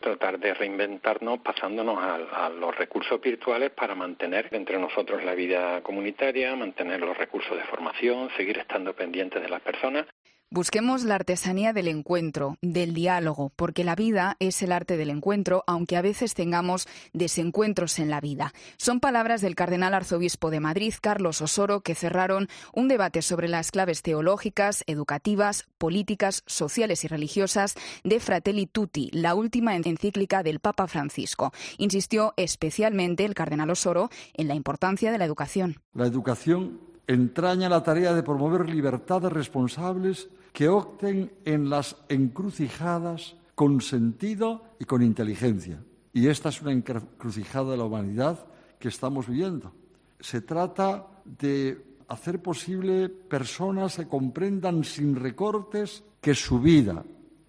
tratar 0.00 0.38
de 0.38 0.54
reinventarnos 0.54 1.40
pasándonos 1.40 1.98
a, 2.00 2.48
los 2.48 2.74
recursos 2.76 3.20
virtuales 3.20 3.70
para 3.70 3.94
mantener 3.94 4.48
entre 4.52 4.78
nosotros 4.78 5.22
la 5.24 5.34
vida 5.34 5.82
comunitaria, 5.82 6.54
mantener 6.56 7.00
los 7.00 7.16
recursos 7.16 7.56
de 7.56 7.64
formación, 7.64 8.30
seguir 8.36 8.58
estando 8.58 8.94
pendientes 8.94 9.42
de 9.42 9.48
las 9.48 9.60
personas 9.60 10.06
Busquemos 10.48 11.02
la 11.02 11.16
artesanía 11.16 11.72
del 11.72 11.88
encuentro, 11.88 12.56
del 12.62 12.94
diálogo, 12.94 13.50
porque 13.56 13.82
la 13.82 13.96
vida 13.96 14.36
es 14.38 14.62
el 14.62 14.70
arte 14.70 14.96
del 14.96 15.10
encuentro, 15.10 15.64
aunque 15.66 15.96
a 15.96 16.02
veces 16.02 16.34
tengamos 16.34 16.86
desencuentros 17.12 17.98
en 17.98 18.10
la 18.10 18.20
vida. 18.20 18.54
Son 18.76 19.00
palabras 19.00 19.40
del 19.40 19.56
cardenal 19.56 19.92
arzobispo 19.92 20.50
de 20.50 20.60
Madrid, 20.60 20.94
Carlos 21.00 21.40
Osoro, 21.42 21.80
que 21.80 21.96
cerraron 21.96 22.46
un 22.72 22.86
debate 22.86 23.22
sobre 23.22 23.48
las 23.48 23.72
claves 23.72 24.02
teológicas, 24.02 24.84
educativas, 24.86 25.66
políticas, 25.78 26.44
sociales 26.46 27.02
y 27.02 27.08
religiosas 27.08 27.74
de 28.04 28.20
Fratelli 28.20 28.66
Tutti, 28.66 29.10
la 29.12 29.34
última 29.34 29.74
encíclica 29.74 30.44
del 30.44 30.60
Papa 30.60 30.86
Francisco. 30.86 31.52
Insistió 31.76 32.34
especialmente 32.36 33.24
el 33.24 33.34
cardenal 33.34 33.70
Osoro 33.70 34.10
en 34.34 34.46
la 34.46 34.54
importancia 34.54 35.10
de 35.10 35.18
la 35.18 35.24
educación. 35.24 35.82
La 35.92 36.06
educación 36.06 36.78
entraña 37.06 37.68
la 37.68 37.82
tarea 37.82 38.14
de 38.14 38.22
promover 38.22 38.68
libertades 38.68 39.32
responsables 39.32 40.28
que 40.52 40.68
opten 40.68 41.32
en 41.44 41.70
las 41.70 41.96
encrucijadas 42.08 43.36
con 43.54 43.80
sentido 43.80 44.64
y 44.78 44.84
con 44.84 45.02
inteligencia. 45.02 45.82
Y 46.12 46.28
esta 46.28 46.48
es 46.48 46.62
una 46.62 46.72
encrucijada 46.72 47.72
de 47.72 47.76
la 47.76 47.84
humanidad 47.84 48.46
que 48.78 48.88
estamos 48.88 49.28
viviendo. 49.28 49.72
Se 50.18 50.40
trata 50.40 51.06
de 51.24 51.96
hacer 52.08 52.40
posible 52.40 53.08
personas 53.08 53.96
que 53.96 54.08
comprendan 54.08 54.84
sin 54.84 55.14
recortes 55.16 56.04
que 56.20 56.34
su 56.34 56.60
vida 56.60 57.04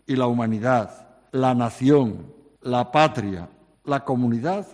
y 0.05 0.15
la 0.15 0.27
humanidad, 0.27 1.07
la 1.31 1.53
nación, 1.53 2.33
la 2.61 2.91
patria, 2.91 3.49
la 3.85 4.03
comunidad 4.03 4.67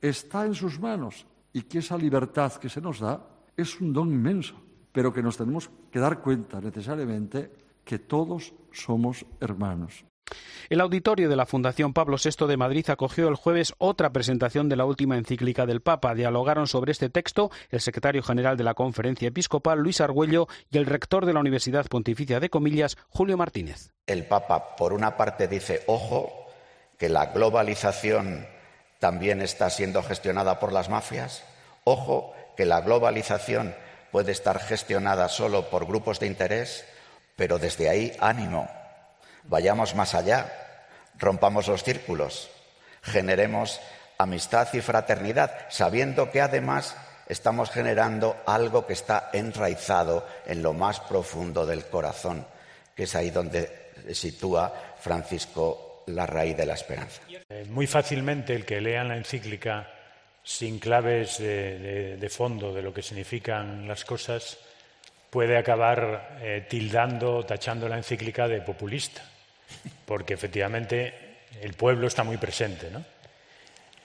está 0.00 0.46
en 0.46 0.54
sus 0.54 0.80
manos 0.80 1.26
y 1.52 1.62
que 1.62 1.78
esa 1.78 1.96
libertad 1.96 2.52
que 2.54 2.68
se 2.68 2.80
nos 2.80 3.00
da 3.00 3.20
es 3.56 3.80
un 3.80 3.92
don 3.92 4.12
inmenso, 4.12 4.54
pero 4.92 5.12
que 5.12 5.22
nos 5.22 5.36
tenemos 5.36 5.70
que 5.90 5.98
dar 5.98 6.20
cuenta 6.20 6.60
necesariamente 6.60 7.50
que 7.84 7.98
todos 7.98 8.54
somos 8.72 9.24
hermanos. 9.40 10.04
El 10.68 10.80
auditorio 10.80 11.28
de 11.28 11.36
la 11.36 11.46
Fundación 11.46 11.92
Pablo 11.92 12.16
VI 12.22 12.46
de 12.48 12.56
Madrid 12.56 12.90
acogió 12.90 13.28
el 13.28 13.36
jueves 13.36 13.74
otra 13.78 14.10
presentación 14.10 14.68
de 14.68 14.74
la 14.74 14.84
última 14.84 15.16
encíclica 15.16 15.66
del 15.66 15.80
Papa. 15.80 16.14
Dialogaron 16.14 16.66
sobre 16.66 16.90
este 16.90 17.08
texto 17.08 17.50
el 17.70 17.80
secretario 17.80 18.22
general 18.24 18.56
de 18.56 18.64
la 18.64 18.74
Conferencia 18.74 19.28
Episcopal, 19.28 19.78
Luis 19.78 20.00
Argüello, 20.00 20.48
y 20.68 20.78
el 20.78 20.86
rector 20.86 21.26
de 21.26 21.32
la 21.32 21.40
Universidad 21.40 21.86
Pontificia 21.86 22.40
de 22.40 22.50
Comillas, 22.50 22.96
Julio 23.08 23.36
Martínez. 23.36 23.92
El 24.06 24.26
Papa, 24.26 24.74
por 24.74 24.92
una 24.92 25.16
parte, 25.16 25.46
dice, 25.46 25.84
ojo, 25.86 26.48
que 26.98 27.08
la 27.08 27.26
globalización 27.26 28.46
también 28.98 29.42
está 29.42 29.70
siendo 29.70 30.02
gestionada 30.02 30.58
por 30.58 30.72
las 30.72 30.88
mafias. 30.88 31.44
Ojo, 31.84 32.34
que 32.56 32.64
la 32.64 32.80
globalización 32.80 33.74
puede 34.10 34.32
estar 34.32 34.60
gestionada 34.60 35.28
solo 35.28 35.68
por 35.68 35.86
grupos 35.86 36.20
de 36.20 36.26
interés, 36.26 36.84
pero 37.36 37.58
desde 37.58 37.88
ahí 37.88 38.16
ánimo, 38.20 38.68
vayamos 39.44 39.94
más 39.94 40.14
allá, 40.14 40.52
rompamos 41.18 41.68
los 41.68 41.82
círculos, 41.82 42.50
generemos 43.02 43.80
amistad 44.18 44.68
y 44.72 44.80
fraternidad, 44.80 45.66
sabiendo 45.68 46.30
que 46.30 46.40
además 46.40 46.96
estamos 47.28 47.70
generando 47.70 48.36
algo 48.46 48.86
que 48.86 48.94
está 48.94 49.30
enraizado 49.32 50.26
en 50.46 50.62
lo 50.62 50.72
más 50.72 51.00
profundo 51.00 51.66
del 51.66 51.84
corazón, 51.86 52.46
que 52.94 53.02
es 53.02 53.14
ahí 53.14 53.30
donde 53.30 53.92
sitúa 54.12 54.72
Francisco 54.98 56.04
la 56.06 56.26
raíz 56.26 56.56
de 56.56 56.66
la 56.66 56.74
esperanza. 56.74 57.20
Eh, 57.48 57.66
muy 57.68 57.86
fácilmente 57.86 58.54
el 58.54 58.64
que 58.64 58.80
lean 58.80 59.08
la 59.08 59.16
encíclica 59.16 59.90
sin 60.46 60.78
claves 60.78 61.38
de, 61.38 62.28
fondo 62.30 62.72
de 62.72 62.80
lo 62.80 62.94
que 62.94 63.02
significan 63.02 63.88
las 63.88 64.04
cosas, 64.04 64.56
puede 65.28 65.58
acabar 65.58 66.38
eh, 66.40 66.64
tildando, 66.70 67.44
tachando 67.44 67.88
la 67.88 67.96
encíclica 67.96 68.46
de 68.46 68.60
populista, 68.60 69.22
porque 70.06 70.34
efectivamente 70.34 71.12
el 71.60 71.74
pueblo 71.74 72.06
está 72.06 72.22
muy 72.22 72.36
presente. 72.36 72.86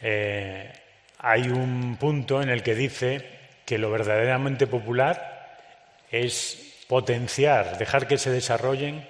Eh, 0.02 0.74
hay 1.20 1.44
un 1.44 1.98
punto 1.98 2.42
en 2.42 2.50
el 2.50 2.64
que 2.64 2.74
dice 2.74 3.24
que 3.64 3.78
lo 3.78 3.92
verdaderamente 3.92 4.66
popular 4.66 5.60
es 6.10 6.84
potenciar, 6.88 7.78
dejar 7.78 8.08
que 8.08 8.18
se 8.18 8.32
desarrollen 8.32 9.08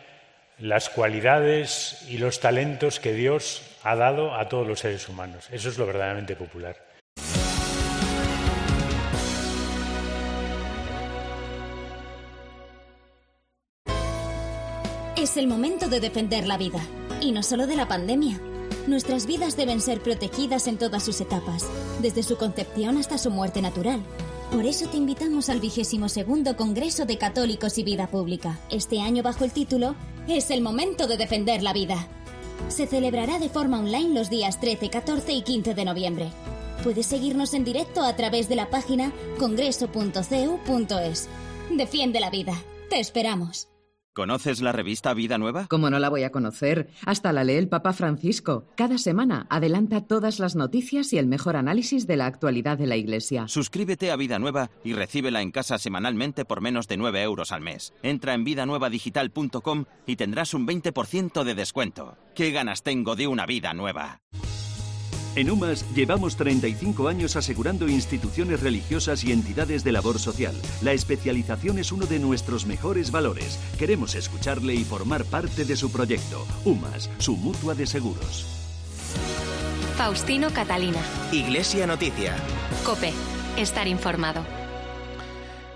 las 0.59 0.89
cualidades 0.89 2.05
y 2.09 2.17
los 2.17 2.41
talentos 2.41 2.99
que 2.99 3.13
Dios 3.13 3.63
ha 3.83 3.95
dado 3.95 4.35
a 4.35 4.49
todos 4.49 4.67
los 4.67 4.81
seres 4.81 5.07
humanos. 5.07 5.47
Eso 5.49 5.69
es 5.69 5.77
lo 5.77 5.85
verdaderamente 5.85 6.35
popular. 6.35 6.90
Es 15.31 15.37
el 15.37 15.47
momento 15.47 15.87
de 15.87 16.01
defender 16.01 16.45
la 16.45 16.57
vida. 16.57 16.85
Y 17.21 17.31
no 17.31 17.41
solo 17.41 17.65
de 17.65 17.77
la 17.77 17.87
pandemia. 17.87 18.41
Nuestras 18.85 19.25
vidas 19.25 19.55
deben 19.55 19.79
ser 19.79 20.03
protegidas 20.03 20.67
en 20.67 20.77
todas 20.77 21.03
sus 21.03 21.21
etapas, 21.21 21.65
desde 22.01 22.21
su 22.21 22.35
concepción 22.35 22.97
hasta 22.97 23.17
su 23.17 23.31
muerte 23.31 23.61
natural. 23.61 24.01
Por 24.51 24.65
eso 24.65 24.89
te 24.89 24.97
invitamos 24.97 25.47
al 25.47 25.61
vigésimo 25.61 26.09
segundo 26.09 26.57
Congreso 26.57 27.05
de 27.05 27.17
Católicos 27.17 27.77
y 27.77 27.83
Vida 27.83 28.07
Pública. 28.07 28.59
Este 28.69 28.99
año 28.99 29.23
bajo 29.23 29.45
el 29.45 29.53
título 29.53 29.95
Es 30.27 30.51
el 30.51 30.59
momento 30.59 31.07
de 31.07 31.15
defender 31.15 31.63
la 31.63 31.71
vida. 31.71 32.09
Se 32.67 32.85
celebrará 32.85 33.39
de 33.39 33.47
forma 33.47 33.79
online 33.79 34.13
los 34.13 34.29
días 34.29 34.59
13, 34.59 34.89
14 34.89 35.31
y 35.31 35.43
15 35.43 35.73
de 35.73 35.85
noviembre. 35.85 36.29
Puedes 36.83 37.05
seguirnos 37.05 37.53
en 37.53 37.63
directo 37.63 38.01
a 38.01 38.17
través 38.17 38.49
de 38.49 38.57
la 38.57 38.69
página 38.69 39.13
congreso.cu.es. 39.39 41.29
Defiende 41.69 42.19
la 42.19 42.29
vida. 42.29 42.61
Te 42.89 42.99
esperamos. 42.99 43.70
¿Conoces 44.13 44.61
la 44.61 44.73
revista 44.73 45.13
Vida 45.13 45.37
Nueva? 45.37 45.67
¿Cómo 45.69 45.89
no 45.89 45.97
la 45.97 46.09
voy 46.09 46.23
a 46.23 46.31
conocer? 46.31 46.89
Hasta 47.05 47.31
la 47.31 47.45
lee 47.45 47.53
el 47.53 47.69
Papa 47.69 47.93
Francisco. 47.93 48.65
Cada 48.75 48.97
semana 48.97 49.47
adelanta 49.49 50.01
todas 50.01 50.37
las 50.39 50.57
noticias 50.57 51.13
y 51.13 51.17
el 51.17 51.27
mejor 51.27 51.55
análisis 51.55 52.07
de 52.07 52.17
la 52.17 52.25
actualidad 52.25 52.77
de 52.77 52.87
la 52.87 52.97
Iglesia. 52.97 53.47
Suscríbete 53.47 54.11
a 54.11 54.17
Vida 54.17 54.37
Nueva 54.37 54.69
y 54.83 54.91
recíbela 54.91 55.41
en 55.41 55.51
casa 55.51 55.77
semanalmente 55.77 56.43
por 56.43 56.59
menos 56.59 56.89
de 56.89 56.97
9 56.97 57.23
euros 57.23 57.53
al 57.53 57.61
mes. 57.61 57.93
Entra 58.03 58.33
en 58.33 58.43
vidanuevadigital.com 58.43 59.85
y 60.05 60.17
tendrás 60.17 60.53
un 60.53 60.67
20% 60.67 61.45
de 61.45 61.55
descuento. 61.55 62.17
¿Qué 62.35 62.51
ganas 62.51 62.83
tengo 62.83 63.15
de 63.15 63.27
una 63.27 63.45
vida 63.45 63.73
nueva? 63.73 64.19
En 65.35 65.49
UMAS 65.49 65.85
llevamos 65.95 66.35
35 66.35 67.07
años 67.07 67.35
asegurando 67.37 67.87
instituciones 67.87 68.59
religiosas 68.59 69.23
y 69.23 69.31
entidades 69.31 69.83
de 69.83 69.93
labor 69.93 70.19
social. 70.19 70.53
La 70.81 70.91
especialización 70.91 71.79
es 71.79 71.91
uno 71.91 72.05
de 72.05 72.19
nuestros 72.19 72.65
mejores 72.65 73.11
valores. 73.11 73.57
Queremos 73.79 74.15
escucharle 74.15 74.73
y 74.73 74.83
formar 74.83 75.23
parte 75.23 75.63
de 75.63 75.77
su 75.77 75.91
proyecto. 75.91 76.45
UMAS, 76.65 77.09
su 77.19 77.37
mutua 77.37 77.75
de 77.75 77.87
seguros. 77.87 78.45
Faustino 79.95 80.49
Catalina. 80.49 80.99
Iglesia 81.31 81.87
Noticia. 81.87 82.35
Cope. 82.83 83.13
Estar 83.57 83.87
informado. 83.87 84.60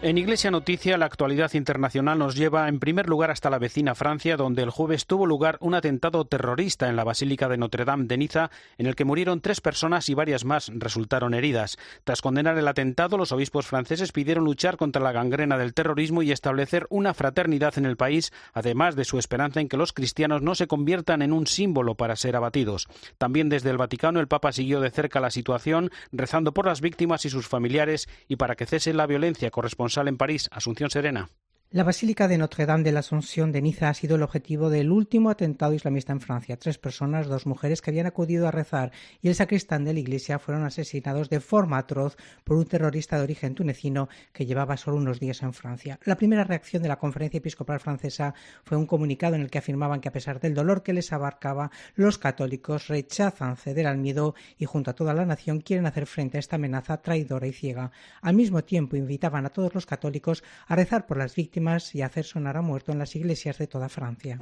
En 0.05 0.19
Iglesia 0.19 0.51
Noticia, 0.51 0.99
la 0.99 1.07
actualidad 1.07 1.55
internacional 1.55 2.19
nos 2.19 2.35
lleva 2.35 2.69
en 2.69 2.79
primer 2.79 3.09
lugar 3.09 3.31
hasta 3.31 3.49
la 3.49 3.57
vecina 3.57 3.95
Francia, 3.95 4.37
donde 4.37 4.61
el 4.61 4.69
jueves 4.69 5.07
tuvo 5.07 5.25
lugar 5.25 5.57
un 5.61 5.73
atentado 5.73 6.25
terrorista 6.25 6.87
en 6.87 6.95
la 6.95 7.03
Basílica 7.03 7.49
de 7.49 7.57
Notre 7.57 7.85
Dame 7.85 8.05
de 8.05 8.15
Niza, 8.15 8.51
en 8.77 8.85
el 8.85 8.93
que 8.93 9.03
murieron 9.03 9.41
tres 9.41 9.61
personas 9.61 10.07
y 10.07 10.13
varias 10.13 10.45
más 10.45 10.71
resultaron 10.75 11.33
heridas. 11.33 11.79
Tras 12.03 12.21
condenar 12.21 12.55
el 12.59 12.67
atentado, 12.67 13.17
los 13.17 13.31
obispos 13.31 13.65
franceses 13.65 14.11
pidieron 14.11 14.43
luchar 14.43 14.77
contra 14.77 15.01
la 15.01 15.11
gangrena 15.11 15.57
del 15.57 15.73
terrorismo 15.73 16.21
y 16.21 16.31
establecer 16.31 16.85
una 16.91 17.15
fraternidad 17.15 17.75
en 17.79 17.87
el 17.87 17.97
país, 17.97 18.31
además 18.53 18.95
de 18.95 19.05
su 19.05 19.17
esperanza 19.17 19.59
en 19.59 19.69
que 19.69 19.77
los 19.77 19.91
cristianos 19.91 20.43
no 20.43 20.53
se 20.53 20.67
conviertan 20.67 21.23
en 21.23 21.33
un 21.33 21.47
símbolo 21.47 21.95
para 21.95 22.15
ser 22.15 22.35
abatidos. 22.35 22.87
También 23.17 23.49
desde 23.49 23.71
el 23.71 23.77
Vaticano, 23.77 24.19
el 24.19 24.27
Papa 24.27 24.51
siguió 24.51 24.81
de 24.81 24.91
cerca 24.91 25.19
la 25.19 25.31
situación, 25.31 25.89
rezando 26.11 26.53
por 26.53 26.67
las 26.67 26.79
víctimas 26.79 27.25
y 27.25 27.31
sus 27.31 27.47
familiares 27.47 28.07
y 28.27 28.35
para 28.35 28.53
que 28.53 28.67
cese 28.67 28.93
la 28.93 29.07
violencia 29.07 29.49
corresponsable 29.95 30.09
en 30.09 30.17
París, 30.17 30.49
Asunción 30.51 30.89
Serena. 30.89 31.29
La 31.71 31.83
Basílica 31.83 32.27
de 32.27 32.37
Notre 32.37 32.67
Dame 32.67 32.83
de 32.83 32.91
la 32.91 32.99
Asunción 32.99 33.51
de 33.51 33.61
Niza 33.61 33.89
ha 33.89 33.93
sido 33.95 34.15
el 34.15 34.21
objetivo 34.21 34.69
del 34.69 34.91
último 34.91 35.31
atentado 35.31 35.73
islamista 35.73 36.13
en 36.13 36.21
Francia. 36.21 36.57
Tres 36.57 36.77
personas, 36.77 37.25
dos 37.27 37.47
mujeres 37.47 37.81
que 37.81 37.89
habían 37.89 38.05
acudido 38.05 38.47
a 38.47 38.51
rezar 38.51 38.91
y 39.19 39.27
el 39.27 39.35
sacristán 39.35 39.83
de 39.83 39.91
la 39.91 39.99
iglesia 39.99 40.39
fueron 40.39 40.63
asesinados 40.63 41.29
de 41.29 41.41
forma 41.41 41.79
atroz 41.79 42.17
por 42.43 42.57
un 42.57 42.65
terrorista 42.65 43.17
de 43.17 43.23
origen 43.23 43.55
tunecino 43.55 44.07
que 44.31 44.45
llevaba 44.45 44.77
solo 44.77 44.97
unos 44.97 45.19
días 45.19 45.41
en 45.41 45.53
Francia. 45.53 45.99
La 46.05 46.15
primera 46.15 46.43
reacción 46.45 46.83
de 46.83 46.87
la 46.87 46.99
Conferencia 46.99 47.39
Episcopal 47.39 47.79
Francesa 47.79 48.35
fue 48.63 48.77
un 48.77 48.85
comunicado 48.85 49.35
en 49.35 49.41
el 49.41 49.49
que 49.49 49.57
afirmaban 49.57 49.99
que 49.99 50.09
a 50.09 50.13
pesar 50.13 50.39
del 50.39 50.53
dolor 50.53 50.83
que 50.83 50.93
les 50.93 51.11
abarcaba, 51.11 51.71
los 51.95 52.19
católicos 52.19 52.87
rechazan 52.87 53.57
ceder 53.57 53.87
al 53.87 53.97
miedo 53.97 54.35
y 54.57 54.65
junto 54.65 54.91
a 54.91 54.95
toda 54.95 55.15
la 55.15 55.25
nación 55.25 55.59
quieren 55.59 55.87
hacer 55.87 56.05
frente 56.05 56.37
a 56.37 56.39
esta 56.39 56.55
amenaza 56.57 57.01
traidora 57.01 57.47
y 57.47 57.53
ciega. 57.53 57.91
Al 58.21 58.35
mismo 58.35 58.63
tiempo 58.63 58.95
invitaban 58.95 59.47
a 59.47 59.49
todos 59.49 59.73
los 59.73 59.87
católicos 59.87 60.43
a 60.67 60.75
rezar 60.75 61.07
por 61.07 61.17
las 61.17 61.35
víctimas 61.35 61.54
y 61.93 62.01
hacer 62.01 62.25
sonar 62.25 62.57
a 62.57 62.61
muerto 62.61 62.91
en 62.91 62.99
las 62.99 63.15
iglesias 63.15 63.57
de 63.57 63.67
toda 63.67 63.89
Francia. 63.89 64.39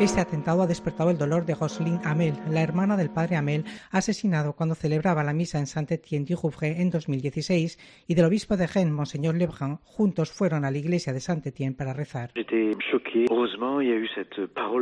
Este 0.00 0.20
atentado 0.20 0.62
ha 0.62 0.66
despertado 0.66 1.10
el 1.10 1.18
dolor 1.18 1.46
de 1.46 1.54
Roselyne 1.54 2.00
Amel, 2.02 2.34
la 2.50 2.62
hermana 2.62 2.96
del 2.96 3.10
padre 3.10 3.36
Amel, 3.36 3.64
asesinado 3.92 4.52
cuando 4.54 4.74
celebraba 4.74 5.22
la 5.22 5.32
misa 5.32 5.60
en 5.60 5.68
Saint-Étienne-du-Rouvray 5.68 6.80
en 6.82 6.90
2016, 6.90 7.78
y 8.08 8.14
del 8.14 8.24
obispo 8.24 8.56
de 8.56 8.66
Rennes, 8.66 8.92
Monseñor 8.92 9.36
Lebrun. 9.36 9.78
Juntos 9.84 10.32
fueron 10.32 10.64
a 10.64 10.72
la 10.72 10.78
iglesia 10.78 11.12
de 11.12 11.20
Saint-Étienne 11.20 11.76
para 11.76 11.92
rezar. 11.92 12.32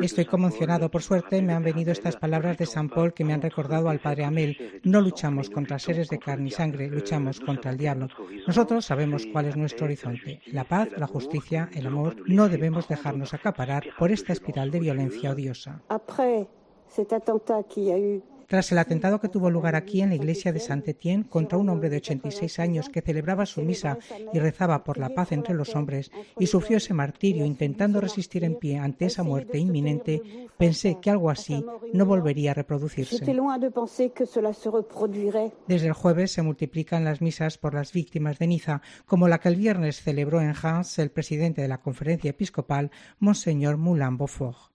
Estoy 0.00 0.24
conmocionado. 0.24 0.90
Por 0.90 1.02
suerte 1.02 1.42
me 1.42 1.52
han 1.52 1.62
venido 1.62 1.92
estas 1.92 2.16
palabras 2.16 2.56
de 2.56 2.66
San 2.66 2.88
Paul 2.88 3.12
que 3.12 3.24
me 3.24 3.34
han 3.34 3.42
recordado 3.42 3.90
al 3.90 4.00
padre 4.00 4.24
Amel. 4.24 4.80
No 4.82 5.02
luchamos 5.02 5.50
contra 5.50 5.78
seres 5.78 6.08
de 6.08 6.18
carne 6.18 6.48
y 6.48 6.52
sangre, 6.52 6.88
luchamos 6.88 7.38
contra 7.38 7.70
el 7.70 7.76
diablo. 7.76 8.08
Nosotros 8.46 8.86
sabemos 8.86 9.26
cuál 9.26 9.46
es 9.46 9.56
nuestro 9.56 9.84
horizonte. 9.84 10.40
La 10.46 10.64
paz, 10.64 10.88
la 10.96 11.06
justicia, 11.06 11.68
el 11.74 11.86
amor. 11.86 12.16
No 12.26 12.48
debemos 12.48 12.88
dejarnos 12.88 13.34
acaparar 13.34 13.84
por 13.98 14.10
esta 14.10 14.32
espiral 14.32 14.70
de 14.70 14.80
violencia 14.80 15.01
Tras 18.52 18.70
el 18.70 18.76
atentado 18.76 19.18
que 19.18 19.30
tuvo 19.30 19.48
lugar 19.48 19.74
aquí 19.76 20.02
en 20.02 20.10
la 20.10 20.14
iglesia 20.14 20.52
de 20.52 20.60
Saint-Étienne 20.60 21.26
contra 21.26 21.56
un 21.56 21.70
hombre 21.70 21.88
de 21.88 21.96
86 21.96 22.58
años 22.58 22.90
que 22.90 23.00
celebraba 23.00 23.46
su 23.46 23.62
misa 23.62 23.96
y 24.30 24.38
rezaba 24.38 24.84
por 24.84 24.98
la 24.98 25.08
paz 25.08 25.32
entre 25.32 25.54
los 25.54 25.74
hombres 25.74 26.10
y 26.38 26.46
sufrió 26.46 26.76
ese 26.76 26.92
martirio 26.92 27.46
intentando 27.46 27.98
resistir 27.98 28.44
en 28.44 28.56
pie 28.56 28.76
ante 28.76 29.06
esa 29.06 29.22
muerte 29.22 29.56
inminente, 29.56 30.20
pensé 30.58 30.98
que 31.00 31.08
algo 31.08 31.30
así 31.30 31.64
no 31.94 32.04
volvería 32.04 32.50
a 32.50 32.54
reproducirse. 32.54 33.24
Desde 35.66 35.86
el 35.86 35.92
jueves 35.94 36.32
se 36.32 36.42
multiplican 36.42 37.04
las 37.04 37.22
misas 37.22 37.56
por 37.56 37.72
las 37.72 37.92
víctimas 37.94 38.38
de 38.38 38.48
Niza, 38.48 38.82
como 39.06 39.28
la 39.28 39.40
que 39.40 39.48
el 39.48 39.56
viernes 39.56 40.02
celebró 40.02 40.42
en 40.42 40.54
Reims 40.54 40.98
el 40.98 41.10
presidente 41.10 41.62
de 41.62 41.68
la 41.68 41.80
conferencia 41.80 42.28
episcopal, 42.28 42.90
Monseñor 43.18 43.78
Moulin 43.78 44.18
Beaufort. 44.18 44.71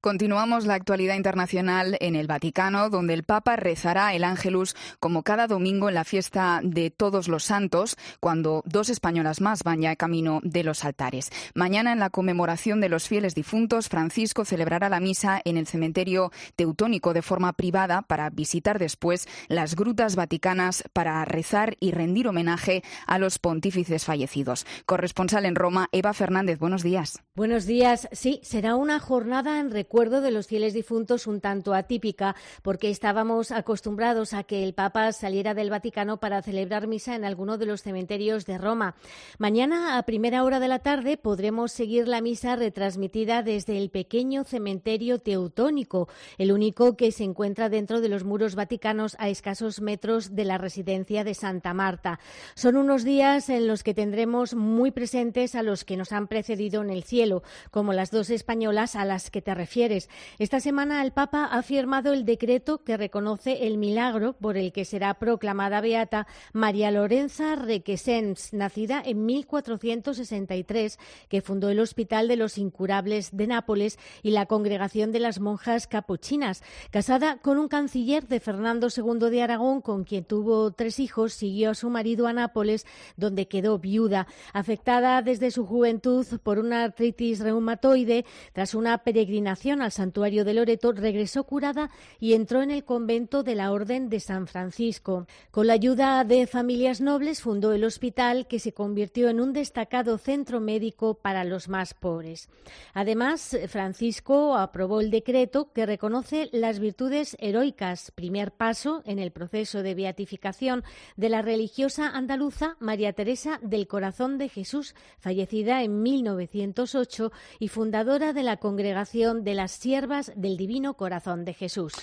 Continuamos 0.00 0.66
la 0.66 0.74
actualidad 0.74 1.16
internacional 1.16 1.96
en 2.00 2.16
el 2.16 2.26
Vaticano, 2.26 2.90
donde 2.90 3.14
el 3.14 3.24
Papa 3.24 3.56
rezará 3.56 4.14
el 4.14 4.24
Ángelus 4.24 4.76
como 5.00 5.22
cada 5.22 5.46
domingo 5.46 5.88
en 5.88 5.94
la 5.94 6.04
fiesta 6.04 6.60
de 6.62 6.90
Todos 6.90 7.28
los 7.28 7.44
Santos, 7.44 7.96
cuando 8.20 8.62
dos 8.66 8.88
españolas 8.88 9.40
más 9.40 9.62
van 9.62 9.80
ya 9.80 9.96
camino 9.96 10.40
de 10.42 10.64
los 10.64 10.84
altares. 10.84 11.30
Mañana, 11.54 11.92
en 11.92 11.98
la 11.98 12.10
conmemoración 12.10 12.80
de 12.80 12.88
los 12.88 13.08
fieles 13.08 13.34
difuntos, 13.34 13.88
Francisco 13.88 14.44
celebrará 14.44 14.88
la 14.88 15.00
misa 15.00 15.40
en 15.44 15.56
el 15.56 15.66
cementerio 15.66 16.32
teutónico 16.56 17.12
de 17.14 17.22
forma 17.22 17.52
privada 17.52 18.02
para 18.02 18.30
visitar 18.30 18.78
después 18.78 19.26
las 19.48 19.76
grutas 19.76 20.16
vaticanas 20.16 20.84
para 20.92 21.24
rezar 21.24 21.76
y 21.80 21.92
rendir 21.92 22.28
homenaje 22.28 22.82
a 23.06 23.18
los 23.18 23.38
pontífices 23.38 24.04
fallecidos. 24.04 24.66
Corresponsal 24.86 25.44
en 25.46 25.54
Roma, 25.54 25.88
Eva 25.92 26.12
Fernández, 26.12 26.58
buenos 26.58 26.82
días. 26.82 27.22
Buenos 27.34 27.66
días. 27.66 28.08
Sí, 28.12 28.40
será 28.42 28.76
una 28.76 28.98
jornada 29.00 29.60
en 29.60 29.67
recuerdo 29.70 30.20
de 30.20 30.30
los 30.30 30.46
fieles 30.46 30.74
difuntos 30.74 31.26
un 31.26 31.40
tanto 31.40 31.74
atípica, 31.74 32.36
porque 32.62 32.90
estábamos 32.90 33.50
acostumbrados 33.50 34.32
a 34.32 34.44
que 34.44 34.64
el 34.64 34.74
Papa 34.74 35.12
saliera 35.12 35.54
del 35.54 35.70
Vaticano 35.70 36.18
para 36.18 36.42
celebrar 36.42 36.86
misa 36.86 37.14
en 37.14 37.24
alguno 37.24 37.58
de 37.58 37.66
los 37.66 37.82
cementerios 37.82 38.46
de 38.46 38.58
Roma. 38.58 38.94
Mañana, 39.38 39.98
a 39.98 40.02
primera 40.04 40.44
hora 40.44 40.60
de 40.60 40.68
la 40.68 40.80
tarde, 40.80 41.16
podremos 41.16 41.72
seguir 41.72 42.08
la 42.08 42.20
misa 42.20 42.56
retransmitida 42.56 43.42
desde 43.42 43.78
el 43.78 43.90
pequeño 43.90 44.44
cementerio 44.44 45.18
teutónico, 45.18 46.08
el 46.38 46.52
único 46.52 46.96
que 46.96 47.12
se 47.12 47.24
encuentra 47.24 47.68
dentro 47.68 48.00
de 48.00 48.08
los 48.08 48.24
muros 48.24 48.54
vaticanos 48.54 49.16
a 49.18 49.28
escasos 49.28 49.80
metros 49.80 50.34
de 50.34 50.44
la 50.44 50.58
residencia 50.58 51.24
de 51.24 51.34
Santa 51.34 51.74
Marta. 51.74 52.20
Son 52.54 52.76
unos 52.76 53.04
días 53.04 53.48
en 53.48 53.66
los 53.66 53.82
que 53.82 53.94
tendremos 53.94 54.54
muy 54.54 54.90
presentes 54.90 55.54
a 55.54 55.62
los 55.62 55.84
que 55.84 55.96
nos 55.96 56.12
han 56.12 56.28
precedido 56.28 56.82
en 56.82 56.90
el 56.90 57.04
cielo, 57.04 57.42
como 57.70 57.92
las 57.92 58.10
dos 58.10 58.30
españolas 58.30 58.96
a 58.96 59.04
las 59.04 59.30
que 59.30 59.42
te 59.42 59.54
refieres. 59.58 60.08
Esta 60.38 60.60
semana 60.60 61.02
el 61.02 61.12
Papa 61.12 61.44
ha 61.44 61.62
firmado 61.62 62.14
el 62.14 62.24
decreto 62.24 62.78
que 62.84 62.96
reconoce 62.96 63.66
el 63.66 63.76
milagro 63.76 64.32
por 64.32 64.56
el 64.56 64.72
que 64.72 64.84
será 64.86 65.14
proclamada 65.14 65.80
beata 65.80 66.26
María 66.52 66.90
Lorenza 66.90 67.56
Requesens, 67.56 68.54
nacida 68.54 69.02
en 69.04 69.26
1463, 69.26 70.98
que 71.28 71.42
fundó 71.42 71.70
el 71.70 71.80
Hospital 71.80 72.28
de 72.28 72.36
los 72.36 72.56
Incurables 72.56 73.36
de 73.36 73.48
Nápoles 73.48 73.98
y 74.22 74.30
la 74.30 74.46
Congregación 74.46 75.10
de 75.10 75.18
las 75.18 75.40
Monjas 75.40 75.88
Capuchinas. 75.88 76.62
Casada 76.90 77.38
con 77.38 77.58
un 77.58 77.66
canciller 77.66 78.28
de 78.28 78.38
Fernando 78.38 78.88
II 78.96 79.28
de 79.28 79.42
Aragón, 79.42 79.80
con 79.80 80.04
quien 80.04 80.24
tuvo 80.24 80.70
tres 80.70 81.00
hijos, 81.00 81.32
siguió 81.32 81.70
a 81.70 81.74
su 81.74 81.90
marido 81.90 82.28
a 82.28 82.32
Nápoles, 82.32 82.86
donde 83.16 83.48
quedó 83.48 83.80
viuda. 83.80 84.28
Afectada 84.52 85.20
desde 85.22 85.50
su 85.50 85.66
juventud 85.66 86.24
por 86.44 86.60
una 86.60 86.84
artritis 86.84 87.40
reumatoide, 87.40 88.24
tras 88.52 88.76
una 88.76 88.98
peregrinación 88.98 89.47
al 89.48 89.92
santuario 89.92 90.44
de 90.44 90.54
Loreto, 90.54 90.92
regresó 90.92 91.44
curada 91.44 91.90
y 92.20 92.34
entró 92.34 92.62
en 92.62 92.70
el 92.70 92.84
convento 92.84 93.42
de 93.42 93.54
la 93.54 93.72
Orden 93.72 94.08
de 94.08 94.20
San 94.20 94.46
Francisco. 94.46 95.26
Con 95.50 95.66
la 95.66 95.72
ayuda 95.72 96.22
de 96.24 96.46
familias 96.46 97.00
nobles 97.00 97.40
fundó 97.40 97.72
el 97.72 97.84
hospital 97.84 98.46
que 98.46 98.58
se 98.58 98.72
convirtió 98.72 99.28
en 99.28 99.40
un 99.40 99.52
destacado 99.52 100.18
centro 100.18 100.60
médico 100.60 101.14
para 101.14 101.44
los 101.44 101.68
más 101.68 101.94
pobres. 101.94 102.48
Además, 102.92 103.56
Francisco 103.68 104.56
aprobó 104.56 105.00
el 105.00 105.10
decreto 105.10 105.72
que 105.72 105.86
reconoce 105.86 106.50
las 106.52 106.78
virtudes 106.78 107.36
heroicas, 107.40 108.10
primer 108.10 108.52
paso 108.52 109.02
en 109.06 109.18
el 109.18 109.30
proceso 109.30 109.82
de 109.82 109.94
beatificación 109.94 110.84
de 111.16 111.28
la 111.28 111.42
religiosa 111.42 112.10
andaluza 112.10 112.76
María 112.80 113.12
Teresa 113.12 113.58
del 113.62 113.86
Corazón 113.86 114.38
de 114.38 114.48
Jesús, 114.48 114.94
fallecida 115.18 115.82
en 115.82 116.02
1908 116.02 117.32
y 117.58 117.68
fundadora 117.68 118.32
de 118.32 118.42
la 118.42 118.58
congregación 118.58 119.37
de 119.44 119.54
las 119.54 119.72
siervas 119.72 120.32
del 120.36 120.56
Divino 120.56 120.94
Corazón 120.94 121.44
de 121.44 121.54
Jesús. 121.54 121.94